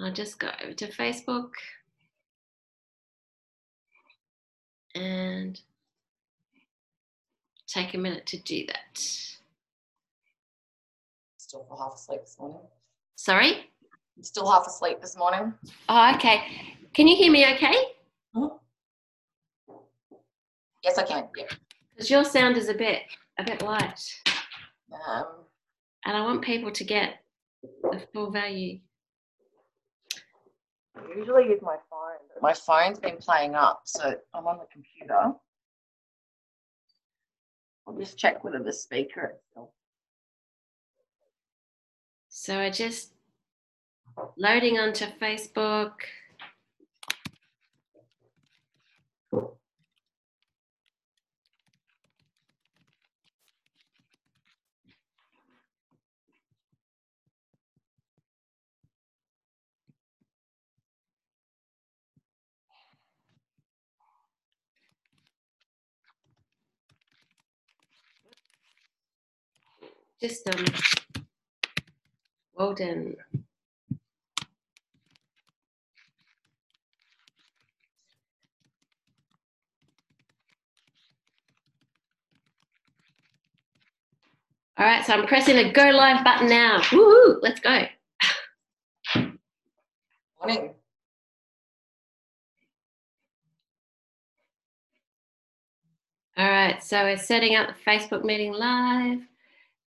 I'll 0.00 0.12
just 0.12 0.38
go 0.38 0.48
over 0.62 0.72
to 0.74 0.88
Facebook 0.88 1.50
and 4.94 5.60
take 7.66 7.94
a 7.94 7.98
minute 7.98 8.26
to 8.26 8.38
do 8.38 8.66
that. 8.66 8.98
Still 11.38 11.66
half 11.78 11.94
asleep 11.94 12.20
this 12.22 12.36
morning. 12.38 12.58
Sorry? 13.16 13.70
I'm 14.16 14.22
still 14.24 14.50
half 14.50 14.66
asleep 14.66 15.00
this 15.00 15.16
morning. 15.16 15.54
Oh, 15.88 16.12
okay. 16.16 16.42
Can 16.92 17.08
you 17.08 17.16
hear 17.16 17.30
me 17.32 17.44
okay? 17.54 17.74
Mhm. 18.36 18.58
Yes, 20.82 20.98
I 20.98 21.04
can. 21.04 21.28
Yeah. 21.36 21.46
Because 21.92 22.10
your 22.10 22.24
sound 22.24 22.56
is 22.56 22.68
a 22.68 22.74
bit 22.74 23.02
a 23.38 23.44
bit 23.44 23.62
light. 23.62 24.00
Um, 25.06 25.26
And 26.06 26.16
I 26.16 26.20
want 26.20 26.42
people 26.42 26.70
to 26.70 26.84
get 26.84 27.24
the 27.62 28.06
full 28.12 28.30
value. 28.30 28.80
I 30.96 31.16
usually 31.16 31.44
use 31.44 31.60
my 31.62 31.76
phone. 31.90 32.40
My 32.40 32.52
phone's 32.52 32.98
been 32.98 33.16
playing 33.16 33.54
up, 33.54 33.82
so 33.84 34.14
I'm 34.32 34.46
on 34.46 34.58
the 34.58 34.66
computer. 34.72 35.32
I'll 37.86 37.98
just 37.98 38.18
check 38.18 38.44
whether 38.44 38.62
the 38.62 38.72
speaker 38.72 39.32
is 39.34 39.40
still. 39.50 39.72
So 42.28 42.58
I 42.58 42.70
just 42.70 43.12
loading 44.36 44.78
onto 44.78 45.06
Facebook. 45.06 45.92
Well 72.54 72.72
done. 72.72 73.14
All 84.76 84.86
right, 84.86 85.04
so 85.04 85.12
I'm 85.12 85.26
pressing 85.26 85.56
the 85.56 85.70
go 85.72 85.90
live 85.90 86.24
button 86.24 86.48
now. 86.48 86.80
Woohoo, 86.80 87.38
let's 87.42 87.60
go. 87.60 87.82
Morning. 90.40 90.70
All 96.36 96.48
right, 96.48 96.82
so 96.82 97.04
we're 97.04 97.18
setting 97.18 97.56
up 97.56 97.68
the 97.68 97.90
Facebook 97.90 98.24
meeting 98.24 98.54
live 98.54 99.20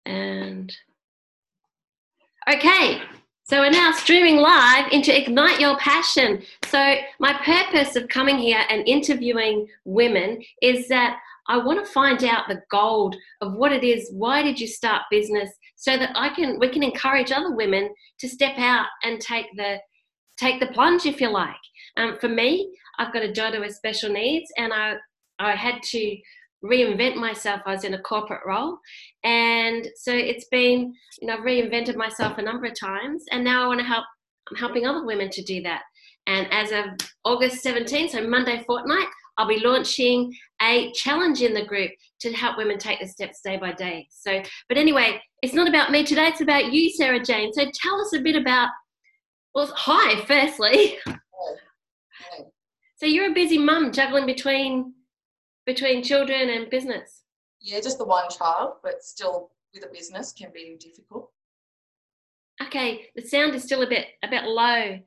and 0.07 0.75
okay, 2.49 3.03
so 3.45 3.61
we're 3.61 3.71
now 3.71 3.93
streaming 3.93 4.37
live 4.37 4.91
into 4.93 5.17
Ignite 5.17 5.61
Your 5.61 5.77
Passion. 5.79 6.43
So, 6.67 6.97
my 7.21 7.35
purpose 7.45 7.97
of 7.97 8.09
coming 8.09 8.39
here 8.39 8.63
and 8.71 8.87
interviewing 8.89 9.69
women 9.85 10.43
is 10.63 10.89
that 10.89 11.19
I 11.49 11.59
want 11.59 11.85
to 11.85 11.93
find 11.93 12.25
out 12.25 12.49
the 12.49 12.63
gold 12.71 13.15
of 13.41 13.55
what 13.55 13.73
it 13.73 13.85
is. 13.85 14.11
Why 14.13 14.43
did 14.43 14.59
you 14.59 14.67
start 14.67 15.03
business? 15.11 15.51
So 15.77 15.97
that 15.97 16.11
I 16.17 16.31
can 16.31 16.59
we 16.59 16.69
can 16.69 16.83
encourage 16.83 17.31
other 17.31 17.55
women 17.55 17.91
to 18.19 18.29
step 18.29 18.59
out 18.59 18.87
and 19.05 19.21
take 19.21 19.47
the 19.57 19.79
take 20.37 20.59
the 20.61 20.69
plunge, 20.69 21.07
if 21.07 21.21
you 21.21 21.31
like. 21.31 21.55
Um, 21.97 22.19
for 22.19 22.29
me, 22.29 22.75
I've 22.99 23.13
got 23.13 23.23
a 23.23 23.33
daughter 23.33 23.61
with 23.61 23.75
special 23.75 24.11
needs, 24.11 24.51
and 24.57 24.73
I 24.73 24.95
I 25.39 25.53
had 25.53 25.83
to 25.83 26.17
reinvent 26.69 27.17
myself. 27.17 27.61
I 27.67 27.73
was 27.73 27.85
in 27.85 27.95
a 27.95 28.03
corporate 28.03 28.43
role, 28.47 28.79
and 29.25 29.89
so 29.97 30.13
it's 30.13 30.47
been 30.51 30.95
you 31.21 31.29
know 31.29 31.35
I've 31.35 31.41
reinvented 31.41 31.97
myself 31.97 32.39
a 32.39 32.43
number 32.43 32.67
of 32.67 32.79
times, 32.79 33.25
and 33.31 33.45
now 33.45 33.65
I 33.65 33.69
want 33.69 33.81
to 33.81 33.87
help. 33.87 34.05
I'm 34.51 34.57
helping 34.57 34.87
other 34.87 35.05
women 35.05 35.29
to 35.31 35.43
do 35.43 35.63
that. 35.63 35.83
And 36.27 36.47
as 36.53 36.73
of 36.73 36.85
August 37.25 37.65
17th, 37.65 38.11
so 38.11 38.27
Monday 38.27 38.63
fortnight, 38.67 39.07
I'll 39.39 39.49
be 39.49 39.61
launching 39.61 40.33
a 40.63 40.93
challenge 40.93 41.43
in 41.43 41.55
the 41.55 41.65
group 41.65 41.91
to 42.21 42.33
help 42.33 42.57
women 42.57 42.79
take 42.79 43.01
the 43.01 43.07
steps 43.07 43.41
day 43.43 43.57
by 43.57 43.73
day. 43.73 44.09
So, 44.11 44.43
but 44.69 44.79
anyway, 44.79 45.21
it's 45.43 45.53
not 45.53 45.69
about 45.69 45.91
me 45.91 46.05
today, 46.05 46.29
it's 46.29 46.41
about 46.41 46.73
you, 46.73 46.91
Sarah 46.91 47.23
Jane. 47.23 47.53
So 47.53 47.65
tell 47.75 48.01
us 48.01 48.13
a 48.15 48.21
bit 48.21 48.37
about, 48.37 48.71
well, 49.55 49.71
hi, 49.75 50.25
firstly. 50.25 50.99
Morning. 51.07 52.51
So 52.97 53.05
you're 53.05 53.31
a 53.31 53.35
busy 53.35 53.59
mum 53.59 53.93
juggling 53.93 54.27
between 54.27 54.95
between 55.67 56.03
children 56.03 56.49
and 56.49 56.71
business. 56.71 57.25
Yeah, 57.61 57.81
just 57.81 57.99
the 57.99 58.05
one 58.05 58.31
child, 58.31 58.75
but 58.83 59.03
still 59.03 59.51
with 59.75 59.85
a 59.85 59.93
business 59.93 60.33
can 60.33 60.51
be 60.55 60.77
difficult. 60.81 61.31
Okay, 62.63 63.09
the 63.15 63.23
sound 63.23 63.55
is 63.55 63.65
still 63.65 63.83
a 63.83 63.89
bit 63.89 64.07
a 64.23 64.29
bit 64.29 64.45
low. 64.45 64.99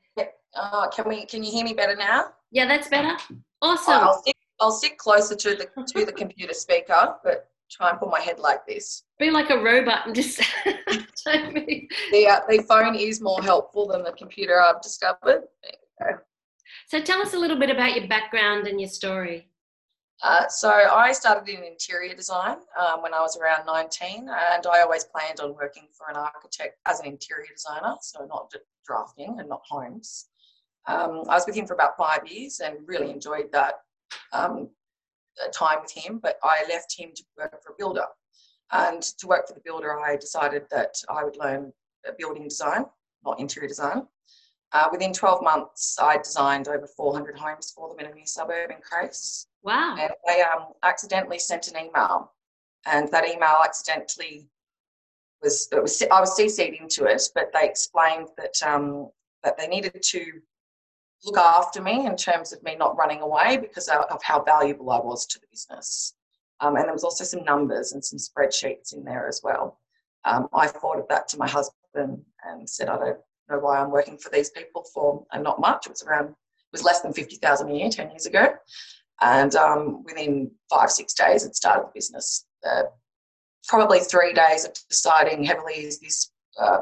Uh, 0.56 0.90
can 0.90 1.08
we? 1.08 1.26
Can 1.26 1.44
you 1.44 1.52
hear 1.52 1.64
me 1.64 1.74
better 1.74 1.96
now? 1.96 2.26
Yeah, 2.52 2.68
that's 2.68 2.88
better. 2.88 3.16
Oh, 3.62 3.74
Awesome. 3.74 3.94
I'll 3.94 4.22
sit. 4.24 4.36
I'll 4.60 4.72
sit 4.72 4.98
closer 4.98 5.36
to 5.36 5.56
the 5.56 5.84
to 5.94 6.06
the 6.06 6.12
computer 6.12 6.54
speaker, 6.54 7.16
but 7.24 7.50
try 7.70 7.92
and 7.92 8.00
put 8.00 8.10
my 8.10 8.20
head 8.20 8.40
like 8.40 8.66
this. 8.68 9.04
Be 9.20 9.30
like 9.30 9.52
a 9.52 9.58
robot 9.62 10.08
and 10.08 10.16
just 10.16 10.42
don't 11.26 11.54
move. 11.54 11.66
The 12.12 12.28
uh, 12.28 12.40
the 12.50 12.64
phone 12.68 12.96
is 12.96 13.22
more 13.22 13.42
helpful 13.42 13.88
than 13.88 14.04
the 14.04 14.12
computer. 14.12 14.60
I've 14.60 14.82
discovered. 14.82 15.44
So 16.88 17.00
tell 17.00 17.22
us 17.22 17.34
a 17.34 17.38
little 17.40 17.60
bit 17.60 17.70
about 17.70 17.96
your 17.96 18.08
background 18.08 18.68
and 18.68 18.80
your 18.80 18.90
story. 18.90 19.49
Uh, 20.22 20.48
so 20.50 20.70
I 20.70 21.14
started 21.14 21.48
in 21.48 21.64
interior 21.64 22.14
design 22.14 22.58
um, 22.78 23.02
when 23.02 23.14
I 23.14 23.22
was 23.22 23.38
around 23.38 23.66
19, 23.66 24.28
and 24.30 24.68
I 24.68 24.82
always 24.82 25.06
planned 25.06 25.40
on 25.40 25.56
working 25.56 25.88
for 25.98 26.10
an 26.10 26.18
architect 26.18 26.78
as 26.86 27.00
an 27.00 27.06
interior 27.06 27.48
designer, 27.56 27.96
so 28.02 28.26
not 28.26 28.52
drafting 28.86 29.38
and 29.40 29.48
not 29.48 29.62
homes. 29.68 30.28
Um, 30.88 31.24
I 31.30 31.36
was 31.36 31.46
with 31.46 31.56
him 31.56 31.66
for 31.66 31.74
about 31.74 31.96
five 31.98 32.28
years 32.28 32.60
and 32.60 32.78
really 32.86 33.12
enjoyed 33.12 33.52
that 33.54 33.76
um, 34.34 34.70
uh, 35.42 35.48
time 35.54 35.80
with 35.82 35.92
him, 35.92 36.20
but 36.22 36.38
I 36.44 36.66
left 36.68 36.98
him 36.98 37.12
to 37.16 37.24
work 37.38 37.64
for 37.64 37.72
a 37.72 37.76
builder. 37.78 38.06
And 38.72 39.02
to 39.02 39.28
work 39.28 39.48
for 39.48 39.54
the 39.54 39.62
builder, 39.64 40.00
I 40.00 40.16
decided 40.18 40.64
that 40.72 40.96
I 41.10 41.24
would 41.24 41.38
learn 41.38 41.72
uh, 42.08 42.12
building 42.18 42.48
design, 42.48 42.86
not 43.24 43.40
interior 43.40 43.68
design. 43.68 44.06
Uh, 44.72 44.88
within 44.92 45.12
12 45.12 45.42
months, 45.44 45.98
I 46.00 46.18
designed 46.18 46.68
over 46.68 46.86
400 46.86 47.38
homes 47.38 47.72
for 47.76 47.90
them 47.90 48.00
in 48.00 48.12
a 48.12 48.14
new 48.14 48.26
suburb 48.26 48.70
in 48.70 48.78
Crace 48.82 49.48
Wow. 49.64 49.96
and 50.00 50.12
they 50.28 50.42
um, 50.42 50.68
accidentally 50.84 51.40
sent 51.40 51.68
an 51.68 51.78
email, 51.78 52.32
and 52.86 53.10
that 53.12 53.28
email 53.28 53.62
accidentally 53.64 54.48
was 55.42 55.68
it 55.72 55.82
was 55.82 56.02
I 56.12 56.20
was 56.20 56.38
CC'd 56.38 56.80
into 56.82 57.06
it, 57.06 57.22
but 57.34 57.52
they 57.54 57.68
explained 57.68 58.28
that 58.38 58.62
um, 58.66 59.10
that 59.44 59.58
they 59.58 59.68
needed 59.68 60.02
to 60.02 60.26
look 61.26 61.38
after 61.38 61.82
me 61.82 62.06
in 62.06 62.16
terms 62.16 62.54
of 62.54 62.64
me 62.64 62.76
not 62.76 62.96
running 62.98 63.22
away 63.22 63.58
because 63.58 63.90
of 63.90 64.24
how 64.24 64.42
valuable 64.44 64.90
I 64.92 65.00
was 65.00 65.26
to 65.28 65.40
the 65.40 65.48
business. 65.52 66.14
Um, 66.62 66.76
and 66.76 66.86
there 66.86 66.94
was 66.94 67.04
also 67.04 67.24
some 67.24 67.44
numbers 67.44 67.94
and 67.94 68.04
some 68.04 68.20
spreadsheets 68.20 68.94
in 68.94 69.04
there 69.04 69.28
as 69.28 69.42
well. 69.44 69.80
Um, 70.26 70.48
I 70.54 70.68
forwarded 70.68 71.08
that 71.10 71.28
to 71.30 71.38
my 71.38 71.48
husband 71.48 72.24
and 72.44 72.70
said, 72.70 72.90
I 72.90 72.98
don't 72.98 73.20
know 73.50 73.60
why 73.60 73.80
I'm 73.80 73.92
working 73.92 74.18
for 74.18 74.30
these 74.30 74.50
people 74.52 74.86
for 74.94 75.26
and 75.32 75.44
not 75.44 75.60
much. 75.60 75.86
It 75.86 75.92
was 75.92 76.04
around 76.04 76.30
it 76.30 76.72
was 76.72 76.84
less 76.84 77.02
than 77.02 77.14
fifty 77.14 77.38
thousand 77.38 77.70
a 77.72 77.76
year 77.76 77.90
ten 77.90 78.10
years 78.10 78.26
ago. 78.26 78.54
And 79.22 79.54
um, 79.56 80.04
within 80.04 80.52
five, 80.70 80.92
six 80.92 81.14
days, 81.14 81.46
it 81.46 81.56
started 81.56 81.88
the 81.88 81.92
business. 81.94 82.46
Uh, 82.66 82.84
probably 83.68 84.00
three 84.00 84.34
days 84.34 84.66
of 84.66 84.74
deciding 84.90 85.44
heavily 85.44 85.74
is 85.74 86.00
this 86.00 86.32
uh, 86.60 86.82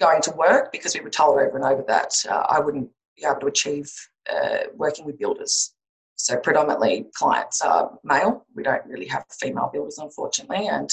going 0.00 0.20
to 0.22 0.30
work 0.32 0.70
because 0.72 0.94
we 0.94 1.00
were 1.00 1.10
told 1.10 1.38
over 1.38 1.56
and 1.56 1.64
over 1.64 1.82
that 1.88 2.12
uh, 2.28 2.44
I 2.48 2.60
wouldn't 2.60 2.90
be 3.16 3.24
able 3.26 3.40
to 3.40 3.46
achieve 3.46 3.90
uh, 4.30 4.58
working 4.74 5.04
with 5.04 5.18
builders. 5.18 5.74
So 6.16 6.36
predominantly 6.36 7.06
clients 7.14 7.62
are 7.62 7.96
male. 8.04 8.44
We 8.54 8.62
don't 8.62 8.84
really 8.86 9.06
have 9.06 9.24
female 9.40 9.70
builders, 9.72 9.98
unfortunately, 9.98 10.66
and 10.66 10.90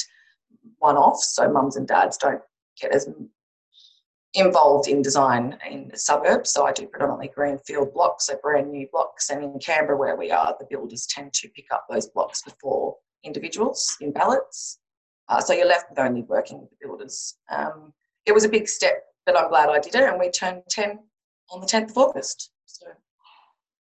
one 0.77 0.97
off. 0.97 1.19
So 1.19 1.51
mums 1.51 1.75
and 1.75 1.87
dads 1.87 2.17
don't 2.17 2.41
get 2.79 2.91
as 2.91 3.09
involved 4.35 4.87
in 4.87 5.01
design 5.01 5.57
in 5.69 5.87
the 5.87 5.97
suburbs. 5.97 6.51
So 6.51 6.65
I 6.65 6.71
do 6.71 6.87
predominantly 6.87 7.31
greenfield 7.33 7.93
blocks, 7.93 8.27
so 8.27 8.37
brand 8.41 8.71
new 8.71 8.87
blocks. 8.91 9.29
And 9.29 9.43
in 9.43 9.57
Canberra, 9.59 9.97
where 9.97 10.15
we 10.15 10.29
are, 10.29 10.55
the 10.59 10.67
builders 10.69 11.07
tend 11.07 11.33
to 11.33 11.49
pick 11.49 11.65
up 11.71 11.85
those 11.89 12.07
blocks 12.07 12.43
before 12.43 12.95
individuals 13.23 13.97
in 14.01 14.11
ballots. 14.11 14.79
Uh, 15.29 15.41
so 15.41 15.53
you're 15.53 15.67
left 15.67 15.89
with 15.89 15.99
only 15.99 16.21
working 16.23 16.59
with 16.61 16.69
the 16.69 16.75
builders. 16.81 17.37
Um, 17.49 17.93
it 18.25 18.33
was 18.33 18.43
a 18.43 18.49
big 18.49 18.67
step, 18.67 19.03
but 19.25 19.37
I'm 19.37 19.49
glad 19.49 19.69
I 19.69 19.79
did 19.79 19.95
it. 19.95 20.03
And 20.03 20.19
we 20.19 20.29
turned 20.29 20.61
10 20.69 20.99
on 21.51 21.61
the 21.61 21.67
10th 21.67 21.91
of 21.91 21.97
August. 21.97 22.51
So 22.65 22.85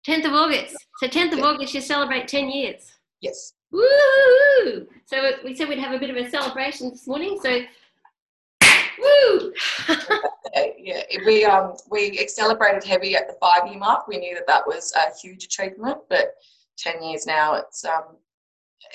10th 0.07 0.27
of 0.27 0.33
August. 0.33 0.77
So 1.01 1.09
10th 1.09 1.33
of 1.33 1.41
August, 1.41 1.75
you 1.75 1.81
celebrate 1.81 2.29
10 2.29 2.51
years. 2.51 2.93
yes, 3.21 3.55
Woo! 3.73 4.87
So 5.07 5.33
we 5.45 5.55
said 5.55 5.69
we'd 5.69 5.79
have 5.79 5.93
a 5.93 5.99
bit 5.99 6.11
of 6.11 6.17
a 6.17 6.31
celebration 6.31 6.91
this 6.91 7.07
morning. 7.07 7.39
So, 7.43 7.61
woo! 8.99 9.53
yeah. 10.87 11.03
We 11.27 11.45
um 11.45 11.75
we 11.91 12.27
celebrated 12.29 12.85
heavy 12.85 13.17
at 13.17 13.27
the 13.27 13.35
five 13.41 13.69
year 13.69 13.79
mark. 13.79 14.07
We 14.07 14.19
knew 14.19 14.35
that 14.37 14.47
that 14.47 14.67
was 14.67 14.93
a 14.95 15.13
huge 15.21 15.45
achievement, 15.45 15.99
but 16.09 16.35
ten 16.79 17.03
years 17.03 17.27
now, 17.27 17.55
it's 17.55 17.85
um 17.85 18.17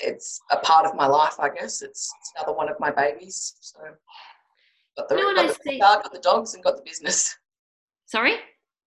it's 0.00 0.40
a 0.50 0.56
part 0.56 0.86
of 0.86 0.96
my 0.96 1.06
life. 1.06 1.38
I 1.38 1.50
guess 1.50 1.82
it's, 1.82 2.10
it's 2.18 2.32
another 2.36 2.56
one 2.56 2.70
of 2.70 2.80
my 2.80 2.90
babies. 2.90 3.54
So 3.60 3.78
got 4.96 5.08
the, 5.10 5.16
You 5.16 5.34
know 5.34 5.42
got 5.42 5.58
the 5.62 5.78
child, 5.78 6.02
got 6.02 6.12
the 6.12 6.20
dogs, 6.20 6.54
and 6.54 6.64
got 6.64 6.76
the 6.76 6.82
business. 6.82 7.36
Sorry? 8.06 8.36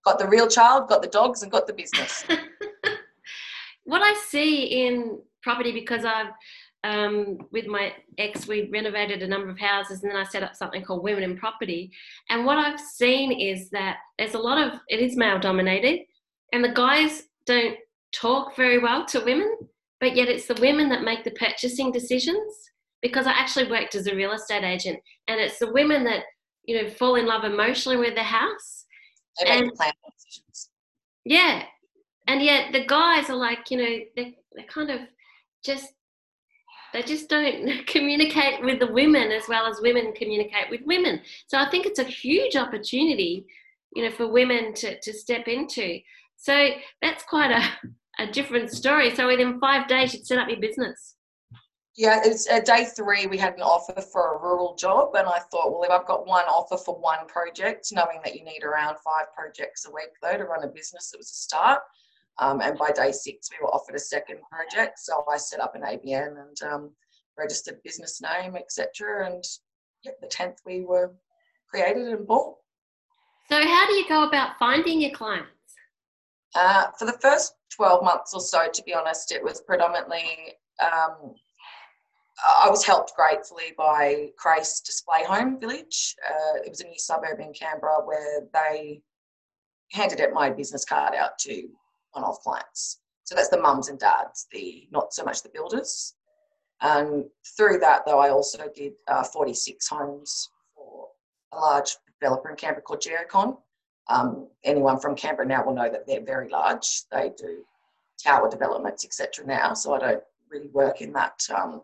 Got 0.04 0.18
the 0.18 0.28
real 0.28 0.48
child, 0.48 0.90
got 0.90 1.04
the 1.04 1.08
dogs, 1.08 1.44
and 1.44 1.52
got 1.52 1.68
the 1.68 1.74
business. 1.74 2.26
what 3.84 4.02
I 4.02 4.16
see 4.28 4.88
in 4.88 5.20
property 5.44 5.72
because 5.72 6.06
I've 6.06 6.32
um, 6.90 7.38
with 7.52 7.68
my 7.68 7.86
ex 8.18 8.48
we 8.48 8.70
renovated 8.78 9.22
a 9.24 9.28
number 9.28 9.50
of 9.50 9.60
houses 9.60 10.02
and 10.04 10.12
then 10.12 10.18
I 10.18 10.24
set 10.26 10.44
up 10.44 10.56
something 10.56 10.84
called 10.84 11.04
Women 11.04 11.24
in 11.24 11.38
Property 11.38 11.92
and 12.30 12.46
what 12.46 12.58
I've 12.58 12.80
seen 12.80 13.28
is 13.52 13.70
that 13.72 13.98
there's 14.18 14.36
a 14.36 14.40
lot 14.50 14.58
of 14.66 14.80
it 14.88 15.00
is 15.00 15.16
male 15.18 15.40
dominated 15.40 16.02
and 16.54 16.64
the 16.64 16.70
guys 16.86 17.24
don't 17.46 17.78
talk 18.14 18.56
very 18.56 18.80
well 18.80 19.06
to 19.08 19.20
women 19.32 19.52
but 20.00 20.16
yet 20.16 20.28
it's 20.30 20.48
the 20.48 20.62
women 20.62 20.88
that 20.90 21.04
make 21.10 21.24
the 21.24 21.32
purchasing 21.32 21.92
decisions 21.92 22.54
because 23.02 23.26
I 23.28 23.32
actually 23.32 23.70
worked 23.70 23.96
as 23.96 24.08
a 24.08 24.16
real 24.16 24.32
estate 24.34 24.64
agent 24.64 25.00
and 25.28 25.40
it's 25.40 25.60
the 25.60 25.72
women 25.74 26.04
that 26.06 26.24
you 26.66 26.82
know 26.82 26.90
fall 26.90 27.16
in 27.16 27.26
love 27.26 27.44
emotionally 27.46 27.98
with 27.98 28.16
the 28.16 28.24
house 28.24 28.86
They 29.40 29.50
make 29.50 29.60
And- 29.62 29.72
the 29.72 29.76
plan 29.76 29.92
decisions. 30.18 30.70
yeah. 31.26 31.64
And 32.28 32.42
yet 32.42 32.72
the 32.74 32.84
guys 32.86 33.30
are 33.30 33.36
like, 33.36 33.70
you 33.70 33.78
know, 33.78 33.94
they 34.16 34.38
they 34.56 34.64
kind 34.64 34.90
of 34.90 35.02
just 35.64 35.88
they 36.96 37.04
just 37.04 37.28
don't 37.28 37.86
communicate 37.88 38.64
with 38.64 38.80
the 38.80 38.92
women 38.92 39.32
as 39.32 39.44
well 39.50 39.68
as 39.68 39.82
women 39.82 40.14
communicate 40.14 40.70
with 40.70 40.82
women. 40.86 41.22
So 41.48 41.60
I 41.60 41.70
think 41.70 41.86
it's 41.86 42.00
a 42.00 42.04
huge 42.04 42.56
opportunity, 42.56 43.46
you 43.94 44.04
know, 44.04 44.12
for 44.12 44.28
women 44.28 44.74
to, 44.76 45.00
to 45.00 45.14
step 45.14 45.48
into. 45.48 46.00
So 46.38 46.70
that's 47.02 47.24
quite 47.24 47.52
a, 47.52 47.64
a 48.24 48.32
different 48.32 48.72
story. 48.72 49.14
So 49.14 49.28
within 49.28 49.60
five 49.60 49.88
days 49.90 50.14
you'd 50.14 50.26
set 50.26 50.40
up 50.40 50.50
your 50.50 50.60
business. 50.60 51.16
Yeah, 51.98 52.22
it's 52.26 52.50
uh, 52.50 52.60
day 52.60 52.86
three. 52.86 53.26
We 53.26 53.38
had 53.38 53.54
an 53.54 53.62
offer 53.62 54.02
for 54.02 54.34
a 54.34 54.42
rural 54.42 54.76
job, 54.76 55.16
and 55.16 55.26
I 55.26 55.40
thought, 55.50 55.72
well, 55.72 55.84
if 55.84 55.90
I've 55.90 56.06
got 56.06 56.28
one 56.28 56.44
offer 56.44 56.76
for 56.76 57.00
one 57.00 57.26
project, 57.26 57.88
knowing 57.94 58.20
that 58.26 58.36
you 58.36 58.44
need 58.44 58.66
around 58.66 58.98
five 58.98 59.34
projects 59.34 59.86
a 59.86 59.92
week 59.92 60.10
though 60.22 60.36
to 60.38 60.44
run 60.44 60.66
a 60.66 60.68
business, 60.68 61.12
it 61.14 61.18
was 61.18 61.32
a 61.32 61.34
start. 61.34 61.80
Um, 62.40 62.62
and 62.62 62.78
by 62.78 62.92
day 62.92 63.12
six, 63.12 63.50
we 63.52 63.64
were 63.64 63.74
offered 63.74 63.96
a 63.96 64.00
second 64.00 64.40
project, 64.52 65.00
so 65.00 65.24
I 65.32 65.38
set 65.38 65.60
up 65.60 65.76
an 65.76 65.84
ABN 65.84 66.36
and 66.40 66.72
um, 66.72 66.92
registered 67.38 67.82
business 67.84 68.22
name, 68.22 68.56
etc. 68.56 69.32
And 69.32 69.44
yeah, 70.04 70.12
the 70.22 70.28
tenth 70.28 70.60
we 70.66 70.82
were 70.82 71.14
created 71.70 72.08
and 72.08 72.28
born. 72.28 72.54
So 73.50 73.62
how 73.62 73.88
do 73.88 73.94
you 73.94 74.08
go 74.10 74.28
about 74.28 74.58
finding 74.60 75.02
your 75.02 75.12
clients? 75.12 75.50
Uh, 76.56 76.88
for 76.98 77.06
the 77.06 77.18
first 77.22 77.54
12 77.76 78.04
months 78.04 78.34
or 78.34 78.42
so, 78.42 78.68
to 78.74 78.84
be 78.84 78.94
honest, 78.94 79.32
it 79.32 79.44
was 79.44 79.62
predominantly, 79.62 80.54
um, 80.82 81.36
I 82.64 82.70
was 82.70 82.86
helped 82.86 83.14
gratefully 83.16 83.74
by 83.78 84.30
Crace 84.38 84.82
Display 84.82 85.24
Home 85.26 85.60
Village. 85.60 86.16
Uh, 86.28 86.60
it 86.66 86.70
was 86.70 86.82
a 86.82 86.88
new 86.88 86.98
suburb 86.98 87.40
in 87.40 87.54
Canberra 87.54 88.06
where 88.06 88.42
they 88.54 89.02
handed 89.92 90.22
out 90.22 90.34
my 90.34 90.50
business 90.50 90.86
card 90.86 91.14
out 91.14 91.38
to 91.40 91.68
one 92.16 92.24
off 92.24 92.42
clients. 92.42 93.00
So 93.24 93.36
that's 93.36 93.50
the 93.50 93.62
mums 93.62 93.90
and 93.90 94.00
dads, 94.00 94.48
the 94.52 94.88
not 94.92 95.14
so 95.14 95.24
much 95.24 95.42
the 95.42 95.50
builders. 95.50 96.14
And 96.82 97.26
through 97.58 97.80
that, 97.80 98.06
though, 98.06 98.20
I 98.20 98.30
also 98.30 98.70
did 98.76 98.94
uh, 99.08 99.24
46 99.24 99.88
homes 99.88 100.50
for 100.76 101.08
a 101.54 101.58
large 101.58 101.96
developer 102.20 102.50
in 102.50 102.56
Canberra 102.56 102.82
called 102.82 103.02
Geocon. 103.02 103.58
Um, 104.08 104.50
anyone 104.64 105.00
from 105.00 105.16
Canberra 105.16 105.48
now 105.48 105.66
will 105.66 105.74
know 105.74 105.90
that 105.90 106.06
they're 106.06 106.24
very 106.24 106.50
large. 106.50 107.04
They 107.12 107.32
do 107.38 107.64
tower 108.24 108.50
developments, 108.50 109.06
etc. 109.06 109.46
Now, 109.46 109.74
so 109.74 109.94
I 109.96 110.00
don't 110.00 110.24
really 110.50 110.70
work 110.70 111.02
in 111.02 111.12
that. 111.14 111.42
Um, 111.56 111.82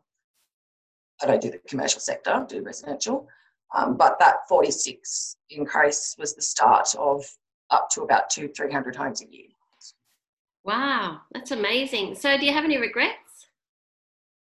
I 1.22 1.25
don't 1.27 1.42
do 1.42 1.51
the 1.51 1.60
commercial 1.60 2.00
sector. 2.00 2.31
I 2.31 2.45
do 2.45 2.62
residential. 2.62 3.27
Um, 3.74 3.95
but 3.95 4.19
that 4.19 4.48
46 4.50 5.38
increase 5.50 6.16
was 6.19 6.36
the 6.36 6.42
start 6.42 6.94
of 6.98 7.25
up 7.69 7.89
to 7.92 8.01
about 8.01 8.30
two, 8.30 8.50
300 8.50 8.95
homes 8.95 9.22
a 9.22 9.31
year. 9.31 9.48
Wow, 10.63 11.22
that's 11.34 11.52
amazing. 11.52 12.16
So 12.16 12.38
do 12.38 12.46
you 12.46 12.54
have 12.54 12.66
any 12.66 12.78
regrets? 12.78 13.48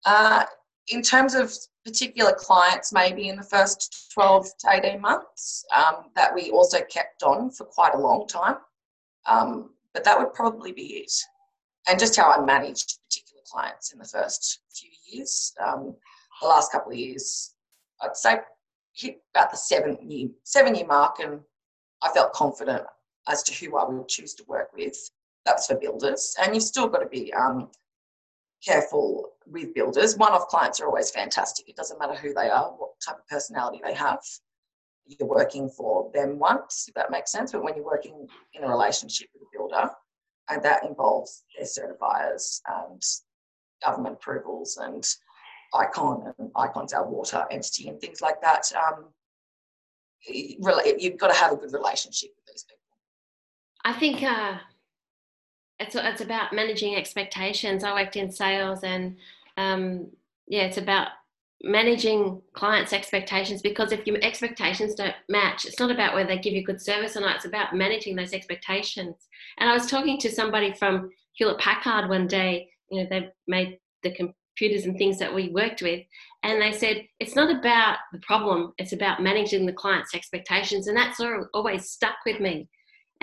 Uh, 0.06 0.44
in 0.90 1.02
terms 1.02 1.34
of 1.34 1.52
particular 1.84 2.34
clients, 2.34 2.94
maybe 2.94 3.30
in 3.30 3.36
the 3.36 3.44
first 3.44 4.12
12 4.14 4.48
to 4.60 4.68
18 4.72 5.02
months, 5.02 5.66
um, 5.76 6.06
that 6.16 6.34
we 6.34 6.52
also 6.52 6.80
kept 6.90 7.24
on 7.24 7.50
for 7.50 7.66
quite 7.66 7.96
a 7.96 8.00
long 8.00 8.28
time. 8.28 8.58
Um, 9.28 9.72
but 9.94 10.04
that 10.04 10.20
would 10.20 10.34
probably 10.34 10.72
be 10.72 10.98
it. 10.98 11.12
And 11.88 12.00
just 12.00 12.16
how 12.16 12.32
I 12.32 12.44
managed 12.44 13.00
particular 13.08 13.42
clients 13.52 13.94
in 13.94 14.00
the 14.00 14.06
first 14.06 14.60
few 14.74 14.90
years. 15.12 15.54
Um, 15.66 15.96
the 16.42 16.48
last 16.48 16.72
couple 16.72 16.92
of 16.92 16.98
years, 16.98 17.54
I'd 18.02 18.16
say 18.16 18.40
hit 18.94 19.22
about 19.34 19.52
the 19.52 19.58
seven 19.58 19.98
year, 20.02 20.30
seven 20.44 20.76
year 20.76 20.86
mark, 20.86 21.20
and 21.20 21.40
I 22.02 22.12
felt 22.12 22.34
confident 22.34 22.84
as 23.28 23.44
to 23.44 23.54
who 23.54 23.78
I 23.78 23.88
would 23.88 24.08
choose 24.08 24.34
to 24.36 24.44
work 24.48 24.70
with. 24.76 24.98
That's 25.46 25.68
for 25.68 25.76
builders. 25.76 26.36
And 26.42 26.54
you've 26.54 26.64
still 26.64 26.88
got 26.88 27.00
to 27.00 27.08
be 27.08 27.34
um, 27.34 27.70
careful 28.66 29.32
with 29.46 29.74
builders. 29.74 30.18
One 30.18 30.34
off 30.34 30.48
clients 30.48 30.80
are 30.80 30.88
always 30.88 31.12
fantastic. 31.12 31.70
It 31.70 31.76
doesn't 31.76 32.00
matter 32.00 32.16
who 32.16 32.34
they 32.34 32.50
are, 32.50 32.72
what 32.78 32.92
type 33.06 33.18
of 33.18 33.28
personality 33.28 33.82
they 33.84 33.94
have. 33.94 34.20
You're 35.06 35.30
working 35.30 35.70
for 35.70 36.10
them 36.14 36.40
once, 36.40 36.86
if 36.88 36.96
that 36.96 37.12
makes 37.12 37.32
sense. 37.32 37.52
But 37.52 37.64
when 37.64 37.76
you're 37.76 37.86
working 37.86 38.28
in 38.54 38.64
a 38.64 38.68
relationship 38.68 39.28
with 39.34 39.44
a 39.44 39.58
builder, 39.58 39.92
and 40.50 40.64
that 40.64 40.84
involves 40.84 41.44
their 41.56 41.66
certifiers 41.66 42.62
and 42.68 43.02
government 43.84 44.16
approvals 44.16 44.78
and 44.78 45.06
ICON 45.74 46.34
and 46.38 46.52
ICON's 46.56 46.94
our 46.94 47.08
water 47.08 47.46
entity 47.52 47.90
and 47.90 48.00
things 48.00 48.22
like 48.22 48.42
that. 48.42 48.72
Um, 48.76 49.06
you've 50.28 51.18
got 51.18 51.28
to 51.28 51.34
have 51.34 51.52
a 51.52 51.56
good 51.56 51.74
relationship 51.74 52.32
with 52.36 52.46
these 52.54 52.64
people. 52.64 52.80
I 53.84 53.94
think 53.94 54.24
uh, 54.24 54.58
it's 55.80 55.96
it's 55.96 56.22
about 56.22 56.54
managing 56.54 56.96
expectations. 56.96 57.84
I 57.84 57.94
worked 57.94 58.16
in 58.16 58.32
sales, 58.32 58.84
and 58.84 59.18
um, 59.58 60.08
yeah, 60.48 60.64
it's 60.64 60.78
about 60.78 61.10
managing 61.64 62.42
clients' 62.54 62.94
expectations 62.94 63.62
because 63.62 63.92
if 63.92 64.06
your 64.06 64.18
expectations 64.22 64.94
don't 64.94 65.16
match, 65.30 65.66
it's 65.66 65.80
not 65.80 65.92
about 65.92 66.14
whether 66.14 66.28
they 66.28 66.38
give 66.38 66.54
you 66.54 66.64
good 66.64 66.82
service 66.82 67.18
or 67.18 67.22
not. 67.22 67.38
It's 67.38 67.46
about 67.46 67.76
managing 67.76 68.16
those 68.16 68.34
expectations. 68.34 69.16
And 69.58 69.70
I 69.70 69.74
was 69.74 69.90
talking 69.90 70.18
to 70.20 70.32
somebody 70.32 70.74
from 70.74 71.10
Hewlett 71.34 71.60
Packard 71.60 72.10
one 72.10 72.28
day. 72.28 72.70
You 72.90 73.02
know, 73.04 73.08
they 73.10 73.30
made 73.48 73.80
the 74.04 74.12
computers 74.12 74.86
and 74.86 74.98
things 74.98 75.18
that 75.20 75.34
we 75.34 75.50
worked 75.50 75.82
with, 75.82 76.06
and 76.44 76.62
they 76.62 76.72
said 76.72 77.04
it's 77.20 77.36
not 77.36 77.54
about 77.54 77.98
the 78.14 78.20
problem; 78.20 78.74
it's 78.78 78.94
about 78.94 79.22
managing 79.22 79.66
the 79.66 79.74
client's 79.74 80.16
expectations, 80.16 80.88
and 80.88 80.96
that's 80.96 81.20
always 81.54 81.90
stuck 81.90 82.16
with 82.26 82.40
me 82.40 82.70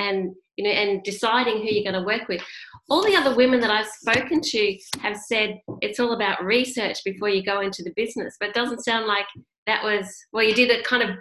and 0.02 0.34
you 0.56 0.64
know 0.64 0.70
and 0.70 1.02
deciding 1.02 1.58
who 1.58 1.68
you're 1.70 1.90
going 1.90 2.00
to 2.00 2.06
work 2.06 2.28
with. 2.28 2.42
All 2.90 3.04
the 3.04 3.16
other 3.16 3.34
women 3.34 3.60
that 3.60 3.70
i've 3.70 3.86
spoken 3.86 4.40
to 4.42 4.78
have 4.98 5.16
said 5.16 5.60
it's 5.80 6.00
all 6.00 6.12
about 6.12 6.44
research 6.44 6.98
before 7.04 7.28
you 7.28 7.42
go 7.42 7.60
into 7.60 7.82
the 7.82 7.92
business 7.96 8.36
but 8.38 8.50
it 8.50 8.54
doesn't 8.54 8.84
sound 8.84 9.06
like 9.06 9.24
that 9.66 9.82
was 9.82 10.06
well 10.32 10.44
you 10.44 10.54
did 10.54 10.70
it 10.70 10.84
kind 10.84 11.02
of 11.02 11.16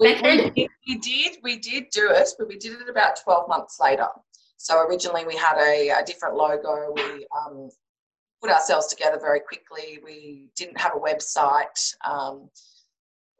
we, 0.00 0.14
we, 0.14 0.22
did, 0.22 0.68
we 0.86 0.98
did 0.98 1.36
we 1.42 1.58
did 1.58 1.84
do 1.90 2.10
it 2.10 2.28
but 2.38 2.48
we 2.48 2.58
did 2.58 2.72
it 2.80 2.88
about 2.88 3.18
12 3.22 3.48
months 3.48 3.78
later. 3.80 4.06
So 4.56 4.80
originally 4.82 5.24
we 5.24 5.36
had 5.36 5.56
a, 5.58 5.90
a 5.90 6.04
different 6.04 6.36
logo. 6.36 6.92
We 6.94 7.26
um, 7.36 7.70
put 8.40 8.50
ourselves 8.50 8.88
together 8.88 9.18
very 9.20 9.40
quickly. 9.40 10.00
We 10.04 10.50
didn't 10.56 10.80
have 10.80 10.92
a 10.94 11.00
website 11.00 11.94
um, 12.08 12.48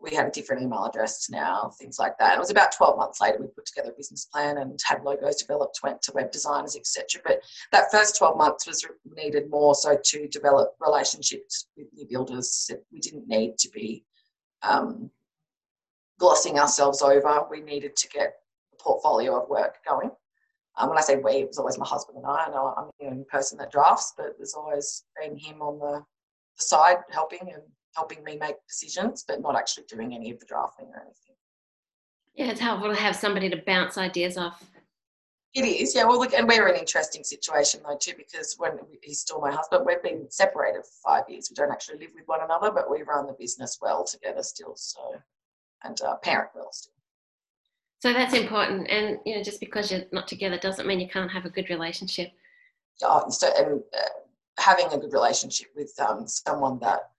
we 0.00 0.14
had 0.14 0.26
a 0.26 0.30
different 0.30 0.62
email 0.62 0.84
address 0.84 1.28
now, 1.28 1.72
things 1.78 1.98
like 1.98 2.16
that. 2.18 2.36
It 2.36 2.38
was 2.38 2.50
about 2.50 2.72
12 2.76 2.96
months 2.96 3.20
later 3.20 3.38
we 3.40 3.48
put 3.48 3.66
together 3.66 3.90
a 3.90 3.96
business 3.96 4.26
plan 4.26 4.58
and 4.58 4.78
had 4.86 5.02
logos 5.02 5.36
developed, 5.36 5.80
went 5.82 6.00
to 6.02 6.12
web 6.12 6.30
designers, 6.30 6.76
etc. 6.76 7.20
But 7.24 7.40
that 7.72 7.90
first 7.90 8.16
12 8.16 8.36
months 8.36 8.66
was 8.66 8.86
needed 9.16 9.50
more 9.50 9.74
so 9.74 9.98
to 10.02 10.28
develop 10.28 10.74
relationships 10.80 11.66
with 11.76 11.88
new 11.92 12.06
builders. 12.06 12.70
We 12.92 13.00
didn't 13.00 13.26
need 13.26 13.58
to 13.58 13.70
be 13.70 14.04
um, 14.62 15.10
glossing 16.18 16.58
ourselves 16.58 17.02
over. 17.02 17.46
We 17.50 17.60
needed 17.60 17.96
to 17.96 18.08
get 18.08 18.34
a 18.72 18.82
portfolio 18.82 19.42
of 19.42 19.48
work 19.48 19.78
going. 19.88 20.10
Um, 20.76 20.90
when 20.90 20.98
I 20.98 21.02
say 21.02 21.16
we, 21.16 21.32
it 21.32 21.48
was 21.48 21.58
always 21.58 21.76
my 21.76 21.86
husband 21.86 22.18
and 22.18 22.26
I. 22.26 22.44
I 22.46 22.50
know 22.50 22.72
I'm 22.76 22.90
the 23.00 23.06
only 23.06 23.24
person 23.24 23.58
that 23.58 23.72
drafts, 23.72 24.14
but 24.16 24.34
there's 24.38 24.54
always 24.54 25.04
been 25.20 25.36
him 25.36 25.60
on 25.60 25.80
the, 25.80 26.04
the 26.56 26.62
side 26.62 26.98
helping 27.10 27.52
and 27.52 27.62
helping 27.98 28.22
me 28.22 28.38
make 28.38 28.56
decisions, 28.68 29.24
but 29.26 29.40
not 29.40 29.56
actually 29.56 29.84
doing 29.88 30.14
any 30.14 30.30
of 30.30 30.38
the 30.38 30.46
drafting 30.46 30.86
or 30.86 31.00
anything. 31.02 31.34
Yeah, 32.36 32.50
it's 32.52 32.60
helpful 32.60 32.94
to 32.94 33.00
have 33.00 33.16
somebody 33.16 33.48
to 33.50 33.60
bounce 33.66 33.98
ideas 33.98 34.38
off. 34.38 34.62
It 35.54 35.64
is, 35.64 35.96
yeah. 35.96 36.04
Well, 36.04 36.20
look, 36.20 36.34
and 36.34 36.46
we're 36.46 36.68
in 36.68 36.74
an 36.74 36.80
interesting 36.80 37.24
situation 37.24 37.80
though 37.82 37.98
too, 38.00 38.12
because 38.16 38.54
when 38.58 38.78
he's 39.02 39.20
still 39.20 39.40
my 39.40 39.50
husband, 39.50 39.84
we've 39.84 40.02
been 40.02 40.30
separated 40.30 40.82
for 40.84 41.10
five 41.10 41.24
years. 41.28 41.48
We 41.50 41.54
don't 41.56 41.72
actually 41.72 41.98
live 41.98 42.12
with 42.14 42.26
one 42.26 42.42
another, 42.44 42.70
but 42.70 42.88
we 42.88 43.02
run 43.02 43.26
the 43.26 43.32
business 43.32 43.78
well 43.82 44.04
together 44.04 44.42
still. 44.42 44.74
So, 44.76 45.00
and 45.82 46.00
uh, 46.02 46.16
parent 46.16 46.50
well 46.54 46.68
still. 46.70 46.92
So 48.00 48.12
that's 48.12 48.34
important, 48.34 48.88
and 48.88 49.18
you 49.26 49.34
know, 49.34 49.42
just 49.42 49.58
because 49.58 49.90
you're 49.90 50.04
not 50.12 50.28
together 50.28 50.58
doesn't 50.58 50.86
mean 50.86 51.00
you 51.00 51.08
can't 51.08 51.32
have 51.32 51.46
a 51.46 51.50
good 51.50 51.68
relationship. 51.68 52.30
Oh, 53.02 53.28
so, 53.30 53.48
and 53.58 53.82
uh, 53.96 54.08
having 54.58 54.86
a 54.92 54.98
good 54.98 55.12
relationship 55.12 55.68
with 55.74 55.92
um, 55.98 56.28
someone 56.28 56.78
that 56.80 57.10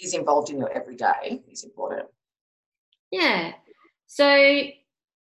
is 0.00 0.14
involved 0.14 0.50
in 0.50 0.58
your 0.58 0.70
everyday 0.70 1.42
is 1.50 1.64
important. 1.64 2.08
Yeah. 3.10 3.52
So, 4.06 4.26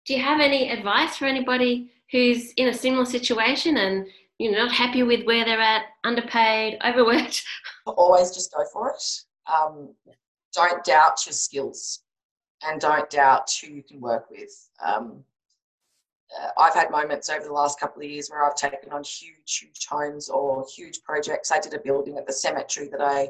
do 0.06 0.14
you 0.14 0.22
have 0.22 0.40
any 0.40 0.70
advice 0.70 1.18
for 1.18 1.26
anybody 1.26 1.92
who's 2.12 2.52
in 2.54 2.70
a 2.70 2.74
similar 2.74 3.06
situation 3.06 3.78
and 3.78 4.08
you 4.40 4.52
know 4.52 4.66
not 4.66 4.72
happy 4.72 5.04
with 5.04 5.26
where 5.26 5.44
they're 5.46 5.60
at, 5.60 5.84
underpaid, 6.04 6.78
overworked? 6.86 7.44
Always 7.86 8.32
just 8.32 8.54
go 8.54 8.64
for 8.72 8.92
it. 8.92 9.04
Um, 9.52 9.94
don't 10.54 10.84
doubt 10.84 11.26
your 11.26 11.34
skills 11.34 12.02
and 12.64 12.82
don't 12.82 13.10
doubt 13.10 13.52
who 13.62 13.72
you 13.72 13.84
can 13.84 14.00
work 14.00 14.30
with. 14.30 14.70
Um, 14.84 15.24
uh, 16.36 16.50
I've 16.58 16.74
had 16.74 16.92
moments 16.92 17.30
over 17.30 17.46
the 17.46 17.54
last 17.54 17.80
couple 17.80 18.02
of 18.02 18.10
years 18.10 18.30
where 18.30 18.44
I've 18.44 18.56
taken 18.56 18.92
on 18.92 19.04
huge, 19.04 19.60
huge 19.60 19.86
homes 19.90 20.30
or 20.30 20.66
huge 20.76 21.02
projects. 21.04 21.52
I 21.52 21.60
did 21.60 21.74
a 21.74 21.80
building 21.80 22.18
at 22.18 22.28
the 22.28 22.34
cemetery 22.34 22.90
that 22.90 23.02
I 23.02 23.30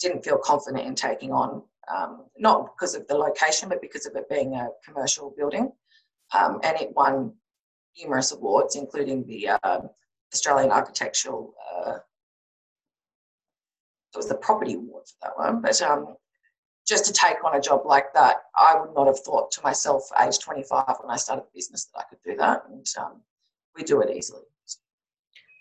didn't 0.00 0.24
feel 0.24 0.38
confident 0.38 0.86
in 0.86 0.94
taking 0.94 1.32
on, 1.32 1.62
um, 1.94 2.24
not 2.38 2.74
because 2.74 2.94
of 2.94 3.06
the 3.08 3.14
location, 3.14 3.68
but 3.68 3.80
because 3.80 4.06
of 4.06 4.14
it 4.16 4.28
being 4.28 4.54
a 4.54 4.68
commercial 4.84 5.34
building. 5.36 5.72
Um, 6.36 6.60
and 6.62 6.78
it 6.80 6.94
won 6.94 7.32
numerous 8.00 8.32
awards, 8.32 8.76
including 8.76 9.26
the 9.26 9.48
uh, 9.48 9.80
Australian 10.32 10.70
Architectural. 10.70 11.54
Uh, 11.74 11.98
it 14.12 14.16
was 14.16 14.28
the 14.28 14.36
property 14.36 14.74
award 14.74 15.04
for 15.06 15.14
that 15.22 15.38
one, 15.38 15.60
but 15.60 15.80
um, 15.82 16.16
just 16.86 17.04
to 17.04 17.12
take 17.12 17.44
on 17.44 17.56
a 17.56 17.60
job 17.60 17.82
like 17.84 18.12
that, 18.14 18.36
I 18.56 18.80
would 18.80 18.94
not 18.94 19.06
have 19.06 19.20
thought 19.20 19.50
to 19.52 19.62
myself, 19.62 20.04
age 20.20 20.38
25, 20.38 20.84
when 21.02 21.10
I 21.10 21.16
started 21.16 21.42
the 21.42 21.58
business, 21.58 21.86
that 21.86 22.00
I 22.00 22.04
could 22.08 22.18
do 22.24 22.36
that. 22.36 22.62
And 22.68 22.86
um, 22.98 23.20
we 23.76 23.84
do 23.84 24.00
it 24.00 24.14
easily. 24.16 24.42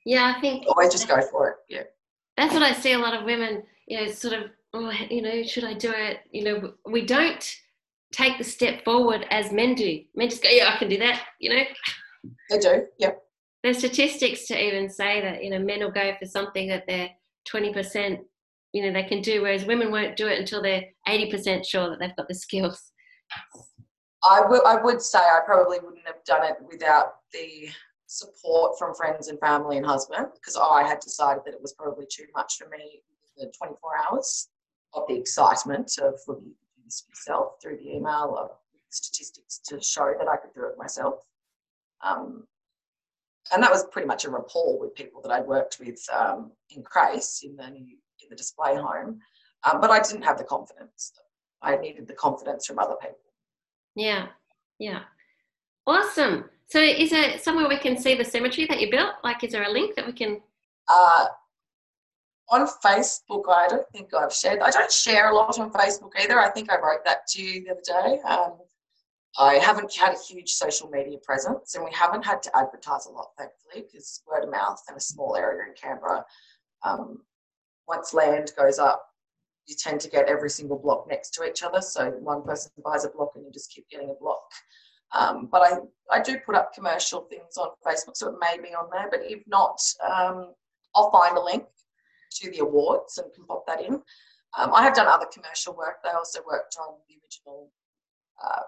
Yeah, 0.06 0.34
I 0.36 0.40
think 0.40 0.66
always 0.68 0.92
just 0.92 1.10
go 1.10 1.22
for 1.22 1.50
it. 1.50 1.56
Yeah, 1.68 1.84
that's 2.38 2.54
what 2.54 2.64
I 2.64 2.72
see 2.72 2.94
a 2.94 2.98
lot 2.98 3.14
of 3.14 3.26
women. 3.26 3.64
You 3.88 4.02
know, 4.02 4.12
sort 4.12 4.34
of, 4.34 4.52
oh, 4.74 4.92
you 5.10 5.22
know, 5.22 5.44
should 5.44 5.64
I 5.64 5.74
do 5.74 5.92
it? 5.92 6.20
You 6.32 6.44
know, 6.44 6.74
we 6.86 7.06
don't 7.06 7.56
take 8.14 8.38
the 8.38 8.44
step 8.44 8.84
forward 8.84 9.26
as 9.32 9.52
men 9.52 9.76
do. 9.76 10.02
Men 10.16 10.30
just 10.30 10.44
go, 10.44 10.50
yeah, 10.50 10.72
I 10.74 10.78
can 10.78 10.90
do 10.90 10.98
that. 10.98 11.24
You 11.40 11.56
know, 11.56 11.64
they 12.50 12.60
do. 12.60 12.86
Yeah. 12.98 13.12
There's 13.64 13.80
statistics 13.80 14.46
to 14.48 14.62
even 14.62 14.90
say 14.90 15.22
that 15.22 15.44
you 15.44 15.50
know 15.50 15.60
men 15.60 15.80
will 15.80 15.92
go 15.92 16.14
for 16.20 16.26
something 16.26 16.68
that 16.70 16.86
they're 16.88 17.10
20% 17.52 18.20
you 18.74 18.84
know 18.84 18.94
they 18.94 19.08
can 19.08 19.22
do 19.22 19.42
whereas 19.42 19.66
women 19.66 19.92
won't 19.92 20.16
do 20.16 20.28
it 20.28 20.40
until 20.40 20.62
they're 20.62 20.86
80% 21.08 21.66
sure 21.66 21.90
that 21.90 22.00
they've 22.00 22.16
got 22.16 22.28
the 22.28 22.36
skills 22.36 22.92
I, 24.24 24.42
w- 24.42 24.62
I 24.66 24.82
would 24.82 25.02
say 25.02 25.20
i 25.20 25.40
probably 25.46 25.80
wouldn't 25.80 26.06
have 26.06 26.24
done 26.26 26.44
it 26.44 26.58
without 26.70 27.16
the 27.34 27.70
support 28.08 28.78
from 28.78 28.94
friends 28.94 29.28
and 29.28 29.40
family 29.40 29.78
and 29.78 29.86
husband 29.86 30.28
because 30.34 30.58
i 30.58 30.84
had 30.84 31.00
decided 31.00 31.44
that 31.46 31.54
it 31.54 31.62
was 31.62 31.74
probably 31.74 32.06
too 32.10 32.26
much 32.36 32.56
for 32.58 32.68
me 32.70 33.02
the 33.38 33.52
24 33.58 33.92
hours 34.10 34.50
of 34.94 35.04
the 35.08 35.16
excitement 35.16 35.92
of 36.02 36.16
looking 36.28 36.50
at 36.50 36.86
this 36.86 37.04
myself 37.10 37.54
through 37.62 37.78
the 37.78 37.96
email 37.96 38.38
of 38.40 38.52
statistics 38.90 39.60
to 39.60 39.82
show 39.82 40.14
that 40.18 40.28
i 40.28 40.38
could 40.38 40.54
do 40.54 40.66
it 40.66 40.78
myself 40.78 41.16
um, 42.04 42.44
and 43.52 43.64
that 43.64 43.72
was 43.72 43.86
pretty 43.86 44.08
much 44.08 44.26
a 44.26 44.30
rapport 44.30 44.80
with 44.80 44.96
people 44.96 45.22
that 45.22 45.32
I'd 45.32 45.46
worked 45.46 45.80
with 45.80 46.04
um, 46.14 46.52
in 46.70 46.84
Crace 46.84 47.42
in 47.44 47.56
the 47.56 47.70
new 47.70 47.98
in 48.22 48.30
the 48.30 48.36
display 48.36 48.76
home. 48.76 49.20
Um, 49.64 49.82
but 49.82 49.90
I 49.90 50.00
didn't 50.00 50.24
have 50.24 50.38
the 50.38 50.44
confidence. 50.44 51.14
I 51.62 51.78
needed 51.78 52.08
the 52.08 52.14
confidence 52.14 52.66
from 52.66 52.80
other 52.80 52.96
people. 53.02 53.18
Yeah, 53.96 54.28
yeah. 54.80 55.02
Awesome. 55.86 56.46
So 56.68 56.80
is 56.80 57.12
there 57.12 57.38
somewhere 57.40 57.68
we 57.68 57.78
can 57.78 57.98
see 57.98 58.16
the 58.16 58.26
cemetery 58.26 58.68
that 58.68 58.82
you 58.82 58.92
built? 58.92 59.14
Like, 59.24 59.44
is 59.44 59.54
there 59.54 59.64
a 59.64 59.72
link 59.72 59.96
that 59.96 60.06
we 60.06 60.14
can? 60.14 60.42
Uh, 60.88 61.28
on 62.50 62.68
Facebook, 62.84 63.44
I 63.50 63.68
don't 63.68 63.88
think 63.92 64.14
I've 64.14 64.34
shared. 64.34 64.60
I 64.60 64.72
don't 64.72 64.92
share 64.92 65.32
a 65.32 65.36
lot 65.36 65.60
on 65.60 65.72
Facebook 65.72 66.12
either. 66.20 66.40
I 66.40 66.50
think 66.50 66.72
I 66.72 66.76
wrote 66.76 67.04
that 67.06 67.28
to 67.30 67.44
you 67.44 67.64
the 67.64 67.72
other 67.72 67.82
day. 67.86 68.22
Um, 68.22 68.54
I 69.38 69.56
haven't 69.56 69.94
had 69.96 70.14
a 70.14 70.18
huge 70.28 70.52
social 70.52 70.90
media 70.90 71.18
presence, 71.24 71.76
and 71.76 71.84
we 71.84 71.92
haven't 71.94 72.26
had 72.26 72.42
to 72.44 72.58
advertise 72.58 73.06
a 73.06 73.12
lot, 73.12 73.28
thankfully, 73.38 73.86
because 73.86 74.22
word 74.28 74.44
of 74.44 74.52
mouth 74.52 74.82
in 74.90 74.96
a 74.96 75.00
small 75.00 75.36
area 75.36 75.68
in 75.68 75.74
Canberra 75.76 76.24
um, 76.84 77.20
once 77.88 78.14
land 78.14 78.52
goes 78.58 78.80
up, 78.80 79.04
you 79.66 79.76
tend 79.78 80.00
to 80.02 80.10
get 80.10 80.28
every 80.28 80.50
single 80.50 80.78
block 80.78 81.08
next 81.10 81.32
to 81.32 81.44
each 81.44 81.64
other. 81.64 81.82
So 81.82 82.12
one 82.12 82.44
person 82.44 82.72
buys 82.84 83.06
a 83.06 83.10
block 83.10 83.32
and 83.36 83.46
you 83.46 83.52
just 83.52 83.72
keep 83.72 83.88
getting 83.90 84.10
a 84.10 84.22
block. 84.22 84.42
Um, 85.14 85.50
but 85.52 85.62
I, 85.62 86.18
I 86.18 86.22
do 86.22 86.38
put 86.46 86.56
up 86.56 86.74
commercial 86.74 87.22
things 87.30 87.58
on 87.58 87.70
Facebook, 87.86 88.16
so 88.16 88.30
it 88.30 88.36
may 88.40 88.58
be 88.62 88.74
on 88.74 88.90
there. 88.92 89.08
But 89.10 89.22
if 89.24 89.42
not, 89.48 89.80
um, 90.06 90.54
I'll 90.96 91.12
find 91.12 91.38
a 91.38 91.42
link 91.42 91.64
to 92.32 92.52
the 92.52 92.60
awards 92.60 93.18
and 93.18 93.34
can 93.34 93.46
pop 93.46 93.66
that 93.68 93.82
in. 93.82 93.96
Um, 94.58 94.74
I 94.74 94.84
have 94.84 94.96
done 94.96 95.08
other 95.08 95.28
commercial 95.32 95.76
work. 95.76 95.98
They 96.04 96.10
also 96.10 96.40
worked 96.48 96.78
on 96.80 96.96
the 97.08 97.16
original 97.24 97.72
uh, 98.44 98.62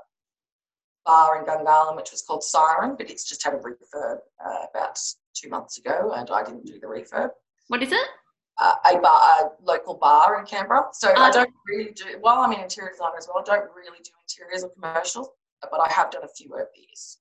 bar 1.06 1.40
in 1.40 1.46
Gungahlin, 1.46 1.96
which 1.96 2.12
was 2.12 2.22
called 2.22 2.44
Siren, 2.44 2.96
but 2.98 3.10
it's 3.10 3.28
just 3.28 3.44
had 3.44 3.54
a 3.54 3.58
refurb 3.58 4.18
uh, 4.46 4.66
about 4.74 5.00
two 5.34 5.50
months 5.50 5.78
ago, 5.78 6.14
and 6.16 6.30
I 6.30 6.44
didn't 6.44 6.66
do 6.66 6.80
the 6.80 6.88
refurb. 6.88 7.30
What 7.68 7.82
is 7.82 7.92
it? 7.92 8.08
uh, 8.60 8.74
a 8.94 9.00
bar, 9.00 9.22
a 9.42 9.64
local 9.64 9.96
bar 9.96 10.40
in 10.40 10.46
Canberra. 10.46 10.88
So 10.94 11.14
I 11.16 11.32
don't 11.32 11.54
really 11.68 11.92
do, 11.92 12.18
while 12.20 12.42
I'm 12.42 12.52
an 12.52 12.60
interior 12.60 12.92
designer 12.92 13.16
as 13.18 13.28
well, 13.28 13.42
I 13.42 13.56
don't 13.56 13.70
really 13.76 14.00
do 14.04 14.12
interiors 14.22 14.64
or 14.64 14.70
commercials, 14.70 15.30
but 15.62 15.80
I 15.80 15.92
have 15.92 16.12
done 16.12 16.24
a 16.24 16.28
few 16.28 16.52
over 16.54 16.70
the 16.76 16.82
years. 16.82 17.18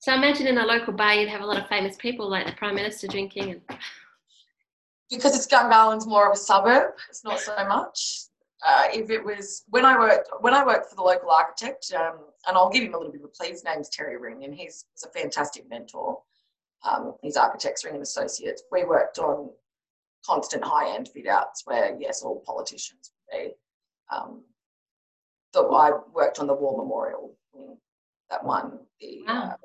So 0.00 0.12
I 0.12 0.16
imagine 0.16 0.46
in 0.46 0.58
a 0.58 0.66
local 0.66 0.92
bar 0.92 1.14
you'd 1.14 1.30
have 1.30 1.40
a 1.40 1.46
lot 1.46 1.58
of 1.58 1.66
famous 1.68 1.96
people 1.96 2.28
like 2.28 2.46
the 2.46 2.52
Prime 2.52 2.74
Minister 2.74 3.06
drinking 3.06 3.50
and 3.52 3.60
because 5.10 5.34
it's 5.34 5.46
Gungahlin's 5.46 6.06
more 6.06 6.26
of 6.26 6.34
a 6.34 6.40
suburb, 6.40 6.94
it's 7.08 7.24
not 7.24 7.40
so 7.40 7.54
much. 7.66 8.26
Uh, 8.66 8.84
if 8.94 9.10
it 9.10 9.22
was 9.22 9.64
when 9.68 9.84
I 9.84 9.98
worked 9.98 10.28
when 10.40 10.54
I 10.54 10.64
worked 10.64 10.88
for 10.88 10.96
the 10.96 11.02
local 11.02 11.30
architect, 11.30 11.92
um, 11.94 12.18
and 12.48 12.56
I'll 12.56 12.70
give 12.70 12.82
him 12.82 12.94
a 12.94 12.96
little 12.96 13.12
bit 13.12 13.20
of 13.20 13.26
a 13.26 13.28
plea. 13.28 13.50
His 13.50 13.64
name's 13.64 13.90
Terry 13.90 14.16
Ring, 14.16 14.44
and 14.44 14.54
he's, 14.54 14.86
he's 14.94 15.04
a 15.04 15.08
fantastic 15.08 15.68
mentor. 15.68 16.18
Um, 16.82 17.14
he's 17.22 17.36
Architects 17.36 17.84
Ring 17.84 17.94
and 17.94 18.02
Associates. 18.02 18.62
We 18.70 18.84
worked 18.84 19.18
on 19.18 19.50
constant 20.24 20.64
high 20.64 20.94
end 20.94 21.08
fit 21.08 21.26
outs 21.26 21.62
where, 21.66 21.96
yes, 21.98 22.22
all 22.22 22.42
politicians 22.46 23.12
would 23.32 23.38
be. 23.38 23.52
Um, 24.10 24.42
so 25.52 25.74
I 25.74 25.92
worked 26.12 26.38
on 26.38 26.46
the 26.46 26.54
War 26.54 26.76
Memorial, 26.76 27.36
that 28.30 28.44
won 28.44 28.78
the 29.00 29.22
wow. 29.26 29.50
uh, 29.52 29.56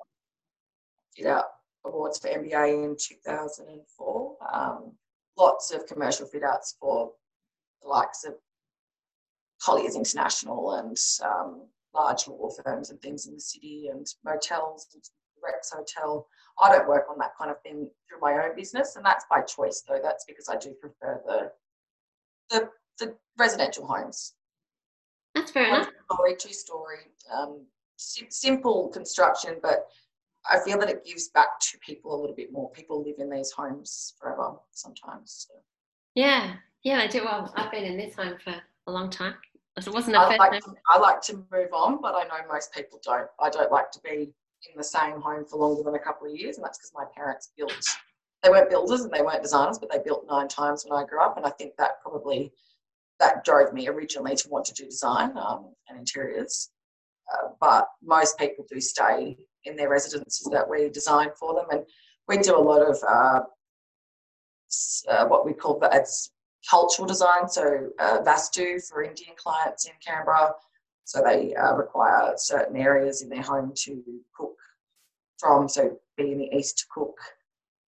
fit 1.15 1.25
out 1.25 1.45
awards 1.85 2.19
for 2.19 2.27
MBA 2.27 2.85
in 2.85 2.95
2004. 2.99 4.37
Um, 4.53 4.91
lots 5.39 5.71
of 5.71 5.87
commercial 5.87 6.27
fit 6.27 6.43
outs 6.43 6.75
for 6.79 7.11
the 7.81 7.87
likes 7.87 8.25
of 8.25 8.33
Colliers 9.61 9.95
International 9.95 10.73
and 10.73 10.97
um, 11.23 11.61
large 11.93 12.27
law 12.27 12.49
firms 12.63 12.89
and 12.89 13.01
things 13.01 13.25
in 13.25 13.33
the 13.33 13.39
city 13.39 13.89
and 13.91 14.05
motels, 14.23 14.87
Rex 15.43 15.71
Hotel. 15.71 16.27
I 16.61 16.69
don't 16.69 16.87
work 16.87 17.05
on 17.09 17.17
that 17.19 17.31
kind 17.37 17.49
of 17.49 17.61
thing 17.61 17.89
through 18.07 18.19
my 18.21 18.33
own 18.33 18.55
business, 18.55 18.95
and 18.95 19.05
that's 19.05 19.25
by 19.29 19.41
choice 19.41 19.83
though. 19.87 19.99
That's 20.01 20.25
because 20.25 20.49
I 20.49 20.57
do 20.57 20.73
prefer 20.73 21.21
the 21.25 21.51
the, 22.49 22.69
the 22.99 23.15
residential 23.37 23.85
homes. 23.85 24.33
That's 25.35 25.51
fair 25.51 25.67
enough. 25.67 25.89
Story, 26.11 26.35
two 26.37 26.53
story, 26.53 26.97
um, 27.31 27.61
simple 27.97 28.89
construction, 28.89 29.57
but 29.61 29.85
I 30.49 30.59
feel 30.59 30.79
that 30.79 30.89
it 30.89 31.05
gives 31.05 31.29
back 31.29 31.59
to 31.59 31.77
people 31.79 32.15
a 32.15 32.19
little 32.19 32.35
bit 32.35 32.51
more. 32.51 32.71
People 32.71 33.03
live 33.03 33.15
in 33.19 33.29
these 33.29 33.51
homes 33.51 34.13
forever 34.19 34.55
sometimes. 34.71 35.47
So. 35.47 35.55
Yeah, 36.15 36.55
yeah, 36.83 36.99
I 36.99 37.07
do. 37.07 37.23
Well, 37.23 37.51
I've 37.55 37.71
been 37.71 37.83
in 37.83 37.97
this 37.97 38.15
home 38.15 38.35
for 38.43 38.55
a 38.87 38.91
long 38.91 39.09
time. 39.09 39.35
It 39.77 39.93
wasn't 39.93 40.17
a 40.17 40.19
I 40.19 40.35
like, 40.35 40.59
to, 40.61 40.73
I 40.89 40.97
like 40.97 41.21
to 41.23 41.45
move 41.51 41.73
on, 41.73 42.01
but 42.01 42.13
I 42.13 42.23
know 42.23 42.45
most 42.51 42.73
people 42.73 42.99
don't. 43.03 43.27
I 43.39 43.49
don't 43.49 43.71
like 43.71 43.91
to 43.91 43.99
be 44.01 44.33
in 44.69 44.77
the 44.77 44.83
same 44.83 45.21
home 45.21 45.45
for 45.45 45.57
longer 45.57 45.83
than 45.83 45.95
a 45.95 45.99
couple 45.99 46.27
of 46.27 46.35
years, 46.35 46.57
and 46.57 46.65
that's 46.65 46.77
because 46.77 46.91
my 46.93 47.05
parents 47.15 47.51
built. 47.57 47.85
They 48.43 48.49
weren't 48.49 48.69
builders 48.69 49.01
and 49.01 49.11
they 49.11 49.21
weren't 49.21 49.43
designers, 49.43 49.79
but 49.79 49.91
they 49.91 49.99
built 49.99 50.25
nine 50.29 50.47
times 50.47 50.85
when 50.85 51.01
I 51.01 51.05
grew 51.05 51.21
up, 51.21 51.37
and 51.37 51.45
I 51.45 51.49
think 51.51 51.75
that 51.77 52.01
probably 52.01 52.51
that 53.19 53.43
drove 53.43 53.73
me 53.73 53.87
originally 53.87 54.35
to 54.35 54.49
want 54.49 54.65
to 54.65 54.73
do 54.73 54.85
design 54.85 55.37
um, 55.37 55.73
and 55.89 55.99
interiors. 55.99 56.69
Uh, 57.33 57.49
but 57.59 57.87
most 58.01 58.37
people 58.37 58.65
do 58.69 58.79
stay 58.79 59.37
in 59.65 59.75
their 59.75 59.89
residences 59.89 60.47
that 60.51 60.67
we 60.67 60.89
design 60.89 61.29
for 61.39 61.53
them, 61.53 61.65
and 61.71 61.85
we 62.27 62.37
do 62.37 62.55
a 62.55 62.59
lot 62.59 62.81
of 62.81 62.97
uh, 63.07 63.41
uh, 65.09 65.25
what 65.27 65.45
we 65.45 65.53
call 65.53 65.79
it's 65.91 66.31
cultural 66.69 67.07
design. 67.07 67.47
So 67.47 67.89
uh, 67.99 68.19
Vastu 68.21 68.85
for 68.87 69.03
Indian 69.03 69.35
clients 69.35 69.85
in 69.85 69.93
Canberra, 70.05 70.51
so 71.05 71.21
they 71.23 71.55
uh, 71.55 71.73
require 71.73 72.33
certain 72.37 72.77
areas 72.77 73.21
in 73.21 73.29
their 73.29 73.41
home 73.41 73.73
to 73.75 74.03
cook 74.35 74.55
from. 75.37 75.67
So 75.67 75.97
be 76.17 76.31
in 76.31 76.37
the 76.39 76.55
east 76.55 76.79
to 76.79 76.85
cook, 76.93 77.17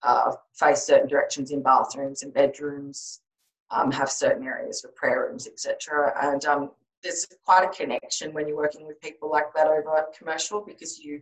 uh, 0.04 0.34
face 0.54 0.84
certain 0.84 1.08
directions 1.08 1.52
in 1.52 1.62
bathrooms 1.62 2.24
and 2.24 2.34
bedrooms, 2.34 3.22
um, 3.70 3.92
have 3.92 4.10
certain 4.10 4.46
areas 4.46 4.82
for 4.82 4.90
prayer 4.90 5.28
rooms, 5.28 5.48
etc. 5.48 6.14
And 6.22 6.44
um, 6.46 6.72
there's 7.04 7.26
quite 7.46 7.64
a 7.64 7.70
connection 7.70 8.34
when 8.34 8.48
you're 8.48 8.58
working 8.58 8.86
with 8.86 9.02
people 9.02 9.30
like 9.30 9.54
that 9.56 9.68
over 9.68 10.06
commercial 10.18 10.62
because 10.62 11.00
you 11.00 11.22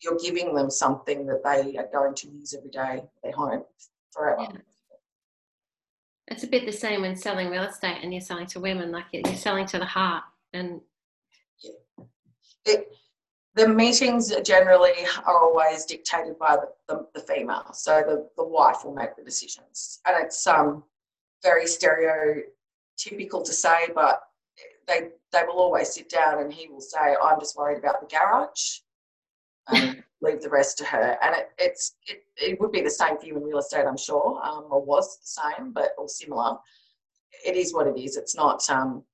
you're 0.00 0.18
giving 0.18 0.54
them 0.54 0.70
something 0.70 1.26
that 1.26 1.42
they 1.44 1.76
are 1.76 1.88
going 1.92 2.14
to 2.14 2.28
use 2.28 2.52
every 2.54 2.70
day 2.70 3.02
at 3.02 3.08
their 3.22 3.32
home 3.32 3.64
forever. 4.12 4.42
Yeah. 4.42 4.58
It's 6.28 6.42
a 6.42 6.46
bit 6.46 6.66
the 6.66 6.72
same 6.72 7.02
when 7.02 7.16
selling 7.16 7.48
real 7.48 7.62
estate 7.62 7.98
and 8.02 8.12
you're 8.12 8.20
selling 8.20 8.46
to 8.48 8.60
women, 8.60 8.90
like 8.90 9.04
you're 9.12 9.34
selling 9.34 9.66
to 9.66 9.78
the 9.78 9.84
heart. 9.84 10.24
And 10.52 10.80
yeah. 11.62 12.04
It, 12.66 12.88
the 13.54 13.68
meetings 13.68 14.34
generally 14.42 15.06
are 15.24 15.38
always 15.38 15.84
dictated 15.84 16.38
by 16.38 16.56
the, 16.56 16.68
the, 16.88 17.06
the, 17.14 17.20
female. 17.20 17.72
So 17.72 18.02
the, 18.04 18.28
the 18.36 18.44
wife 18.44 18.84
will 18.84 18.94
make 18.94 19.16
the 19.16 19.22
decisions. 19.22 20.00
And 20.06 20.24
it's 20.24 20.44
um, 20.46 20.82
very 21.42 21.64
stereotypical 21.64 23.44
to 23.44 23.52
say, 23.52 23.90
but 23.94 24.22
they, 24.86 25.08
they 25.32 25.42
will 25.46 25.58
always 25.58 25.92
sit 25.92 26.08
down 26.08 26.40
and 26.40 26.52
he 26.52 26.68
will 26.68 26.80
say, 26.80 27.16
I'm 27.22 27.40
just 27.40 27.56
worried 27.56 27.78
about 27.78 28.00
the 28.00 28.14
garage. 28.14 28.80
And 29.68 30.02
leave 30.24 30.42
the 30.42 30.48
rest 30.48 30.78
to 30.78 30.84
her. 30.84 31.18
And 31.22 31.36
it, 31.36 31.50
it's 31.58 31.94
it, 32.06 32.24
it 32.36 32.60
would 32.60 32.72
be 32.72 32.80
the 32.80 32.90
same 32.90 33.18
for 33.18 33.26
you 33.26 33.36
in 33.36 33.42
real 33.42 33.58
estate, 33.58 33.84
I'm 33.86 33.96
sure, 33.96 34.40
um, 34.42 34.66
or 34.70 34.82
was 34.82 35.18
the 35.18 35.42
same, 35.42 35.72
but 35.72 35.90
or 35.98 36.08
similar. 36.08 36.56
It 37.46 37.56
is 37.56 37.74
what 37.74 37.86
it 37.86 37.98
is. 37.98 38.16
It's 38.16 38.34
not 38.34 38.68
um, 38.70 39.04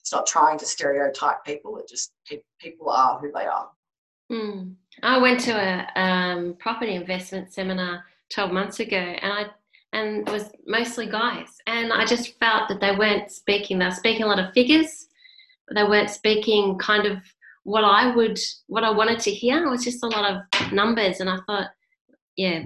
it's 0.00 0.12
not 0.12 0.26
trying 0.26 0.58
to 0.58 0.66
stereotype 0.66 1.44
people. 1.44 1.78
It 1.78 1.88
just 1.88 2.12
people 2.60 2.90
are 2.90 3.18
who 3.18 3.30
they 3.32 3.46
are. 3.46 3.68
Mm. 4.30 4.74
I 5.02 5.18
went 5.18 5.40
to 5.40 5.52
a 5.52 6.00
um, 6.00 6.56
property 6.58 6.94
investment 6.94 7.52
seminar 7.52 8.04
12 8.30 8.52
months 8.52 8.80
ago, 8.80 8.96
and 8.96 9.32
I 9.32 9.46
and 9.94 10.28
it 10.28 10.32
was 10.32 10.50
mostly 10.66 11.06
guys, 11.06 11.48
and 11.66 11.92
I 11.92 12.04
just 12.04 12.38
felt 12.38 12.68
that 12.68 12.80
they 12.80 12.94
weren't 12.94 13.30
speaking. 13.30 13.78
They 13.78 13.86
were 13.86 13.90
speaking 13.90 14.24
a 14.24 14.26
lot 14.26 14.38
of 14.38 14.52
figures. 14.52 15.07
They 15.74 15.84
weren't 15.84 16.10
speaking 16.10 16.78
kind 16.78 17.06
of 17.06 17.18
what 17.64 17.84
I 17.84 18.14
would, 18.14 18.38
what 18.66 18.84
I 18.84 18.90
wanted 18.90 19.20
to 19.20 19.30
hear 19.30 19.64
It 19.64 19.70
was 19.70 19.84
just 19.84 20.02
a 20.02 20.08
lot 20.08 20.30
of 20.30 20.72
numbers, 20.72 21.20
and 21.20 21.28
I 21.28 21.38
thought, 21.46 21.68
yeah. 22.36 22.62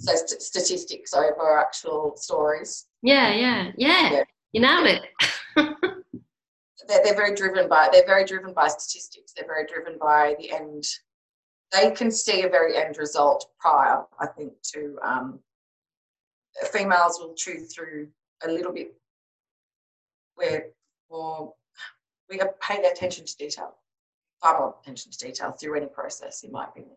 So 0.00 0.14
st- 0.14 0.42
statistics 0.42 1.12
over 1.12 1.58
actual 1.58 2.16
stories. 2.16 2.86
Yeah, 3.02 3.34
yeah, 3.34 3.72
yeah. 3.76 4.12
yeah. 4.12 4.22
You 4.52 4.60
nailed 4.60 4.86
it. 4.86 5.02
they're, 6.88 7.00
they're 7.04 7.16
very 7.16 7.34
driven 7.34 7.68
by 7.68 7.88
they're 7.92 8.06
very 8.06 8.24
driven 8.24 8.52
by 8.52 8.68
statistics. 8.68 9.32
They're 9.36 9.46
very 9.46 9.66
driven 9.66 9.98
by 10.00 10.36
the 10.38 10.52
end. 10.52 10.84
They 11.72 11.90
can 11.90 12.10
see 12.10 12.42
a 12.42 12.48
very 12.48 12.76
end 12.76 12.96
result 12.96 13.46
prior, 13.58 14.04
I 14.20 14.26
think, 14.26 14.52
to 14.74 14.98
um, 15.02 15.40
females 16.72 17.18
will 17.20 17.34
chew 17.34 17.60
through 17.64 18.08
a 18.44 18.50
little 18.50 18.72
bit 18.72 18.94
where 20.36 20.68
more 21.10 21.52
we 22.30 22.40
pay 22.60 22.82
attention 22.84 23.24
to 23.24 23.36
detail 23.36 23.74
far 24.40 24.58
more 24.58 24.74
attention 24.82 25.10
to 25.12 25.18
detail 25.18 25.52
through 25.52 25.76
any 25.76 25.86
process, 25.86 26.42
in 26.42 26.52
my 26.52 26.64
opinion. 26.64 26.96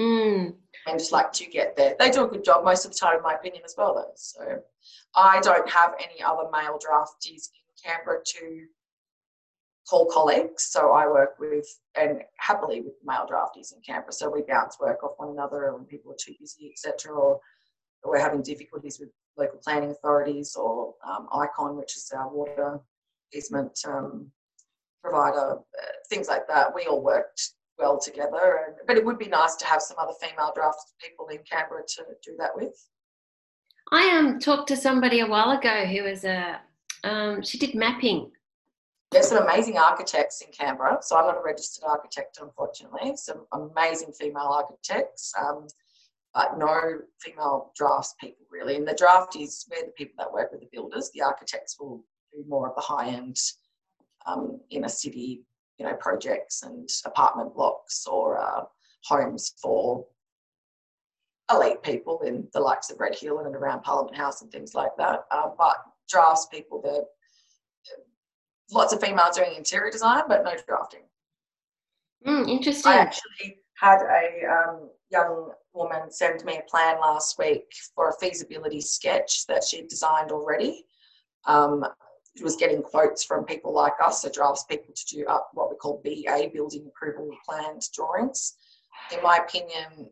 Mm. 0.00 0.54
And 0.86 0.98
just 0.98 1.12
like 1.12 1.32
to 1.32 1.46
get 1.46 1.76
there. 1.76 1.96
They 1.98 2.10
do 2.10 2.24
a 2.24 2.28
good 2.28 2.44
job 2.44 2.64
most 2.64 2.84
of 2.84 2.92
the 2.92 2.98
time, 2.98 3.16
in 3.16 3.22
my 3.22 3.34
opinion, 3.34 3.62
as 3.64 3.74
well, 3.76 3.94
though. 3.94 4.12
So 4.14 4.62
I 5.16 5.40
don't 5.40 5.68
have 5.68 5.94
any 5.98 6.22
other 6.22 6.48
male 6.52 6.78
draftees 6.78 7.48
in 7.52 7.90
Canberra 7.90 8.20
to 8.24 8.66
call 9.90 10.06
colleagues. 10.06 10.66
So 10.66 10.92
I 10.92 11.06
work 11.06 11.36
with 11.40 11.66
and 11.98 12.22
happily 12.36 12.80
with 12.80 12.94
male 13.04 13.26
draftees 13.28 13.74
in 13.74 13.80
Canberra. 13.84 14.12
So 14.12 14.30
we 14.30 14.42
bounce 14.42 14.78
work 14.78 15.02
off 15.02 15.14
one 15.16 15.30
another 15.30 15.74
when 15.74 15.84
people 15.84 16.12
are 16.12 16.16
too 16.20 16.34
busy, 16.38 16.70
etc. 16.72 17.12
Or 17.12 17.40
we're 18.04 18.20
having 18.20 18.42
difficulties 18.42 19.00
with 19.00 19.08
local 19.36 19.58
planning 19.58 19.90
authorities 19.90 20.54
or 20.54 20.94
um, 21.04 21.28
ICON, 21.32 21.76
which 21.76 21.96
is 21.96 22.12
our 22.14 22.28
water 22.28 22.80
easement 23.34 23.78
um, 23.86 24.30
provider, 25.02 25.56
uh, 25.58 25.92
things 26.08 26.28
like 26.28 26.46
that. 26.48 26.74
We 26.74 26.86
all 26.86 27.02
worked 27.02 27.52
well 27.78 27.98
together. 27.98 28.64
And, 28.66 28.76
but 28.86 28.96
it 28.96 29.04
would 29.04 29.18
be 29.18 29.28
nice 29.28 29.56
to 29.56 29.66
have 29.66 29.80
some 29.80 29.96
other 30.00 30.14
female 30.20 30.52
draft 30.54 30.92
people 31.00 31.28
in 31.28 31.38
Canberra 31.50 31.82
to 31.86 32.04
do 32.24 32.36
that 32.38 32.50
with. 32.54 32.74
I 33.92 34.16
um, 34.16 34.38
talked 34.38 34.68
to 34.68 34.76
somebody 34.76 35.20
a 35.20 35.26
while 35.26 35.56
ago 35.56 35.86
who 35.86 36.02
was 36.02 36.24
a, 36.24 36.60
um, 37.04 37.42
she 37.42 37.58
did 37.58 37.74
mapping. 37.74 38.30
There's 39.10 39.28
some 39.28 39.42
amazing 39.42 39.78
architects 39.78 40.42
in 40.42 40.52
Canberra. 40.52 40.98
So 41.00 41.16
I'm 41.16 41.26
not 41.26 41.38
a 41.38 41.42
registered 41.42 41.84
architect, 41.88 42.38
unfortunately. 42.42 43.16
Some 43.16 43.46
amazing 43.52 44.12
female 44.12 44.48
architects, 44.48 45.32
um, 45.40 45.66
but 46.34 46.58
no 46.58 46.98
female 47.18 47.72
drafts 47.74 48.14
people 48.20 48.44
really. 48.50 48.76
And 48.76 48.86
the 48.86 48.94
draft 48.94 49.36
is 49.36 49.64
where 49.68 49.84
the 49.86 49.92
people 49.92 50.16
that 50.18 50.30
work 50.30 50.52
with 50.52 50.60
the 50.60 50.68
builders, 50.70 51.10
the 51.14 51.22
architects 51.22 51.78
will 51.80 52.04
do 52.32 52.44
more 52.48 52.68
of 52.68 52.74
the 52.74 52.82
high 52.82 53.08
end 53.08 53.36
um, 54.26 54.60
inner 54.70 54.88
city, 54.88 55.42
you 55.78 55.86
know, 55.86 55.94
projects 55.94 56.62
and 56.62 56.88
apartment 57.04 57.54
blocks 57.54 58.06
or 58.06 58.38
uh, 58.38 58.64
homes 59.04 59.54
for 59.60 60.04
elite 61.50 61.82
people 61.82 62.20
in 62.26 62.46
the 62.52 62.60
likes 62.60 62.90
of 62.90 63.00
Red 63.00 63.14
Hill 63.14 63.38
and 63.38 63.54
around 63.54 63.82
Parliament 63.82 64.16
House 64.16 64.42
and 64.42 64.50
things 64.50 64.74
like 64.74 64.92
that. 64.98 65.20
Uh, 65.30 65.48
but 65.56 65.76
drafts 66.08 66.46
people, 66.46 66.80
there 66.82 67.02
lots 68.70 68.92
of 68.92 69.00
females 69.00 69.36
doing 69.36 69.54
interior 69.56 69.90
design, 69.90 70.24
but 70.28 70.44
no 70.44 70.52
drafting. 70.66 71.02
Mm, 72.26 72.48
interesting. 72.48 72.92
I 72.92 72.96
actually 72.96 73.58
had 73.80 74.00
a 74.02 74.46
um, 74.46 74.90
young 75.10 75.52
woman 75.72 76.10
send 76.10 76.44
me 76.44 76.58
a 76.58 76.70
plan 76.70 77.00
last 77.00 77.38
week 77.38 77.64
for 77.94 78.10
a 78.10 78.12
feasibility 78.20 78.80
sketch 78.80 79.46
that 79.46 79.64
she'd 79.64 79.88
designed 79.88 80.32
already. 80.32 80.84
Um, 81.46 81.84
was 82.44 82.56
getting 82.56 82.82
quotes 82.82 83.24
from 83.24 83.44
people 83.44 83.72
like 83.72 83.94
us, 84.02 84.22
so 84.22 84.28
drafts 84.28 84.64
people 84.64 84.94
to 84.94 85.16
do 85.16 85.26
up 85.26 85.50
what 85.54 85.70
we 85.70 85.76
call 85.76 86.00
BA, 86.04 86.50
building 86.52 86.86
approval 86.86 87.30
plans 87.46 87.88
drawings. 87.88 88.54
In 89.12 89.22
my 89.22 89.38
opinion, 89.38 90.10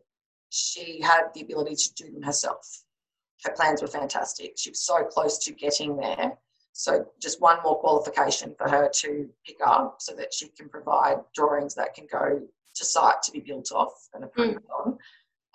she 0.49 1.01
had 1.01 1.25
the 1.33 1.41
ability 1.41 1.75
to 1.75 1.93
do 1.93 2.11
them 2.11 2.23
herself. 2.23 2.83
Her 3.43 3.53
plans 3.53 3.81
were 3.81 3.87
fantastic. 3.87 4.53
She 4.57 4.71
was 4.71 4.83
so 4.83 5.03
close 5.03 5.37
to 5.39 5.53
getting 5.53 5.95
there. 5.97 6.37
So 6.73 7.05
just 7.21 7.41
one 7.41 7.57
more 7.63 7.79
qualification 7.79 8.53
for 8.57 8.69
her 8.69 8.89
to 9.01 9.29
pick 9.45 9.57
up 9.65 9.97
so 9.99 10.13
that 10.15 10.33
she 10.33 10.49
can 10.49 10.69
provide 10.69 11.17
drawings 11.33 11.73
that 11.75 11.95
can 11.95 12.07
go 12.11 12.41
to 12.75 12.85
site 12.85 13.21
to 13.23 13.31
be 13.31 13.39
built 13.39 13.71
off 13.71 14.09
and 14.13 14.23
approved 14.23 14.59
mm. 14.59 14.85
on 14.85 14.97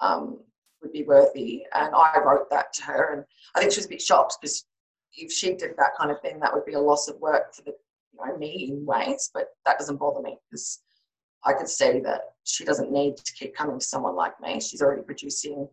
um, 0.00 0.38
would 0.82 0.92
be 0.92 1.04
worthy. 1.04 1.64
And 1.74 1.94
I 1.94 2.18
wrote 2.24 2.50
that 2.50 2.72
to 2.74 2.82
her 2.84 3.12
and 3.14 3.24
I 3.54 3.60
think 3.60 3.72
she 3.72 3.78
was 3.78 3.86
a 3.86 3.90
bit 3.90 4.02
shocked 4.02 4.38
because 4.40 4.64
if 5.14 5.32
she 5.32 5.54
did 5.54 5.76
that 5.76 5.92
kind 5.98 6.10
of 6.10 6.20
thing, 6.20 6.40
that 6.40 6.52
would 6.54 6.64
be 6.64 6.74
a 6.74 6.80
loss 6.80 7.08
of 7.08 7.18
work 7.20 7.54
for 7.54 7.62
the 7.62 7.74
you 8.12 8.26
know 8.26 8.36
me 8.36 8.68
in 8.70 8.84
ways. 8.84 9.30
But 9.32 9.48
that 9.66 9.78
doesn't 9.78 9.98
bother 9.98 10.22
me 10.22 10.38
because 10.50 10.80
I 11.44 11.52
could 11.52 11.68
see 11.68 12.00
that 12.00 12.20
she 12.44 12.64
doesn't 12.64 12.92
need 12.92 13.16
to 13.16 13.32
keep 13.34 13.54
coming 13.54 13.78
to 13.78 13.84
someone 13.84 14.16
like 14.16 14.40
me. 14.40 14.60
She's 14.60 14.82
already 14.82 15.02
producing 15.02 15.68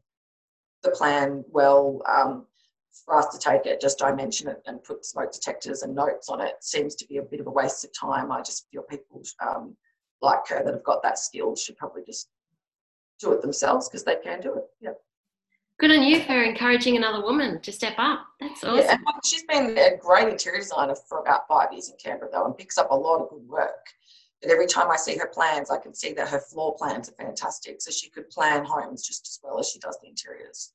the 0.83 0.91
plan 0.91 1.43
well. 1.51 2.01
Um, 2.07 2.45
for 3.05 3.15
us 3.15 3.27
to 3.27 3.39
take 3.39 3.65
it, 3.65 3.79
just 3.79 3.99
dimension 3.99 4.47
it 4.47 4.61
and 4.65 4.83
put 4.83 5.05
smoke 5.05 5.31
detectors 5.31 5.83
and 5.83 5.95
notes 5.95 6.27
on 6.29 6.41
it 6.41 6.55
seems 6.61 6.95
to 6.95 7.07
be 7.07 7.17
a 7.17 7.21
bit 7.21 7.39
of 7.39 7.47
a 7.47 7.51
waste 7.51 7.85
of 7.85 7.91
time. 7.93 8.31
I 8.31 8.41
just 8.41 8.67
feel 8.71 8.81
people 8.83 9.21
um, 9.45 9.75
like 10.21 10.47
her 10.47 10.63
that 10.63 10.73
have 10.73 10.83
got 10.83 11.03
that 11.03 11.19
skill 11.19 11.55
should 11.55 11.77
probably 11.77 12.03
just 12.05 12.29
do 13.19 13.31
it 13.31 13.41
themselves 13.41 13.87
because 13.87 14.03
they 14.03 14.15
can 14.15 14.41
do 14.41 14.55
it. 14.55 14.63
Yeah. 14.81 14.91
Good 15.79 15.91
on 15.91 16.03
you 16.03 16.21
for 16.23 16.43
encouraging 16.43 16.97
another 16.97 17.23
woman 17.23 17.61
to 17.61 17.71
step 17.71 17.95
up. 17.97 18.25
That's 18.41 18.65
awesome. 18.65 18.83
Yeah, 18.85 18.97
she's 19.23 19.43
been 19.43 19.77
a 19.77 19.95
great 19.95 20.27
interior 20.27 20.59
designer 20.59 20.95
for 21.07 21.19
about 21.19 21.47
five 21.47 21.71
years 21.71 21.89
in 21.89 21.95
Canberra, 21.95 22.29
though, 22.33 22.45
and 22.45 22.57
picks 22.57 22.77
up 22.77 22.91
a 22.91 22.95
lot 22.95 23.21
of 23.21 23.29
good 23.29 23.47
work. 23.47 23.87
But 24.41 24.51
every 24.51 24.67
time 24.67 24.91
I 24.91 24.97
see 24.97 25.17
her 25.17 25.27
plans, 25.27 25.71
I 25.71 25.77
can 25.77 25.93
see 25.93 26.11
that 26.13 26.27
her 26.27 26.39
floor 26.39 26.75
plans 26.77 27.07
are 27.07 27.13
fantastic. 27.13 27.81
So 27.81 27.91
she 27.91 28.09
could 28.09 28.29
plan 28.29 28.65
homes 28.65 29.07
just 29.07 29.25
as 29.27 29.39
well 29.41 29.57
as 29.57 29.69
she 29.69 29.79
does 29.79 29.97
the 30.01 30.09
interiors. 30.09 30.73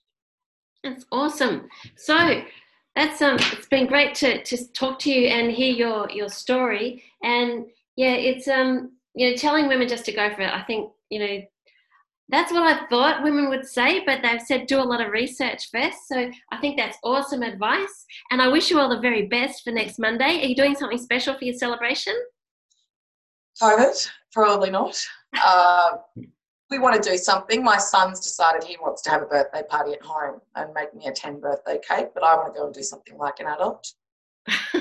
That's 0.82 1.04
awesome. 1.12 1.68
So 1.96 2.42
that's 2.96 3.20
um, 3.20 3.36
it's 3.52 3.68
been 3.68 3.86
great 3.86 4.14
to 4.16 4.42
to 4.42 4.72
talk 4.72 4.98
to 5.00 5.10
you 5.10 5.28
and 5.28 5.52
hear 5.52 5.72
your 5.72 6.10
your 6.10 6.30
story. 6.30 7.02
And 7.22 7.66
yeah, 7.96 8.14
it's 8.14 8.48
um, 8.48 8.92
you 9.14 9.30
know, 9.30 9.36
telling 9.36 9.68
women 9.68 9.86
just 9.86 10.06
to 10.06 10.12
go 10.12 10.34
for 10.34 10.42
it. 10.42 10.50
I 10.50 10.62
think 10.62 10.92
you 11.10 11.18
know 11.18 11.42
that's 12.28 12.52
what 12.52 12.62
I 12.62 12.86
thought 12.86 13.22
women 13.22 13.48
would 13.50 13.66
say, 13.66 14.02
but 14.04 14.20
they've 14.22 14.40
said 14.40 14.66
do 14.66 14.80
a 14.80 14.82
lot 14.82 15.04
of 15.04 15.12
research 15.12 15.70
first. 15.70 16.08
So 16.08 16.30
I 16.50 16.56
think 16.58 16.76
that's 16.76 16.96
awesome 17.04 17.42
advice. 17.42 18.06
And 18.30 18.40
I 18.40 18.48
wish 18.48 18.70
you 18.70 18.80
all 18.80 18.88
the 18.88 19.00
very 19.00 19.26
best 19.26 19.62
for 19.62 19.72
next 19.72 19.98
Monday. 19.98 20.42
Are 20.42 20.46
you 20.46 20.54
doing 20.54 20.74
something 20.74 20.98
special 20.98 21.36
for 21.36 21.44
your 21.44 21.54
celebration? 21.54 22.14
COVID, 23.62 24.08
probably 24.32 24.70
not. 24.70 24.98
Uh, 25.42 25.98
we 26.70 26.78
want 26.78 27.00
to 27.00 27.10
do 27.10 27.16
something. 27.16 27.62
My 27.62 27.76
son's 27.76 28.20
decided 28.20 28.64
he 28.64 28.76
wants 28.80 29.02
to 29.02 29.10
have 29.10 29.22
a 29.22 29.26
birthday 29.26 29.62
party 29.68 29.92
at 29.92 30.02
home 30.02 30.40
and 30.56 30.72
make 30.74 30.94
me 30.94 31.06
a 31.06 31.12
10 31.12 31.40
birthday 31.40 31.78
cake, 31.86 32.08
but 32.14 32.24
I 32.24 32.34
want 32.36 32.54
to 32.54 32.58
go 32.58 32.66
and 32.66 32.74
do 32.74 32.82
something 32.82 33.16
like 33.18 33.38
an 33.40 33.46
adult. 33.46 33.92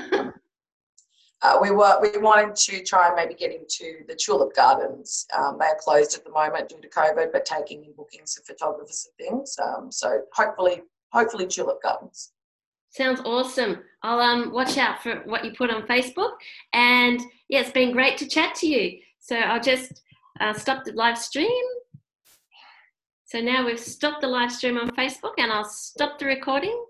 Uh, 1.44 1.58
we 1.60 1.70
were 1.70 1.98
we 2.00 2.18
wanted 2.18 2.56
to 2.56 2.82
try 2.82 3.06
and 3.06 3.16
maybe 3.16 3.34
get 3.34 3.52
into 3.52 4.02
the 4.08 4.14
tulip 4.14 4.54
gardens. 4.56 5.26
Um, 5.36 5.58
they 5.60 5.66
are 5.66 5.76
closed 5.78 6.16
at 6.16 6.24
the 6.24 6.30
moment 6.30 6.70
due 6.70 6.80
to 6.80 6.88
COVID, 6.88 7.32
but 7.32 7.44
taking 7.44 7.84
in 7.84 7.92
bookings 7.92 8.34
for 8.34 8.42
photographers 8.44 9.06
and 9.06 9.28
things. 9.28 9.54
Um, 9.62 9.92
so 9.92 10.22
hopefully, 10.32 10.82
hopefully 11.12 11.46
tulip 11.46 11.82
gardens. 11.82 12.32
Sounds 12.88 13.20
awesome. 13.26 13.82
I'll 14.02 14.20
um 14.20 14.52
watch 14.52 14.78
out 14.78 15.02
for 15.02 15.16
what 15.26 15.44
you 15.44 15.52
put 15.52 15.70
on 15.70 15.86
Facebook. 15.86 16.32
And 16.72 17.20
yeah, 17.50 17.60
it's 17.60 17.72
been 17.72 17.92
great 17.92 18.16
to 18.18 18.26
chat 18.26 18.54
to 18.56 18.66
you. 18.66 19.00
So 19.20 19.36
I'll 19.36 19.60
just 19.60 20.00
uh, 20.40 20.54
stop 20.54 20.84
the 20.84 20.92
live 20.92 21.18
stream. 21.18 21.64
So 23.26 23.40
now 23.40 23.66
we've 23.66 23.80
stopped 23.80 24.22
the 24.22 24.28
live 24.28 24.52
stream 24.52 24.78
on 24.78 24.90
Facebook 24.92 25.34
and 25.36 25.52
I'll 25.52 25.64
stop 25.64 26.18
the 26.18 26.26
recording. 26.26 26.84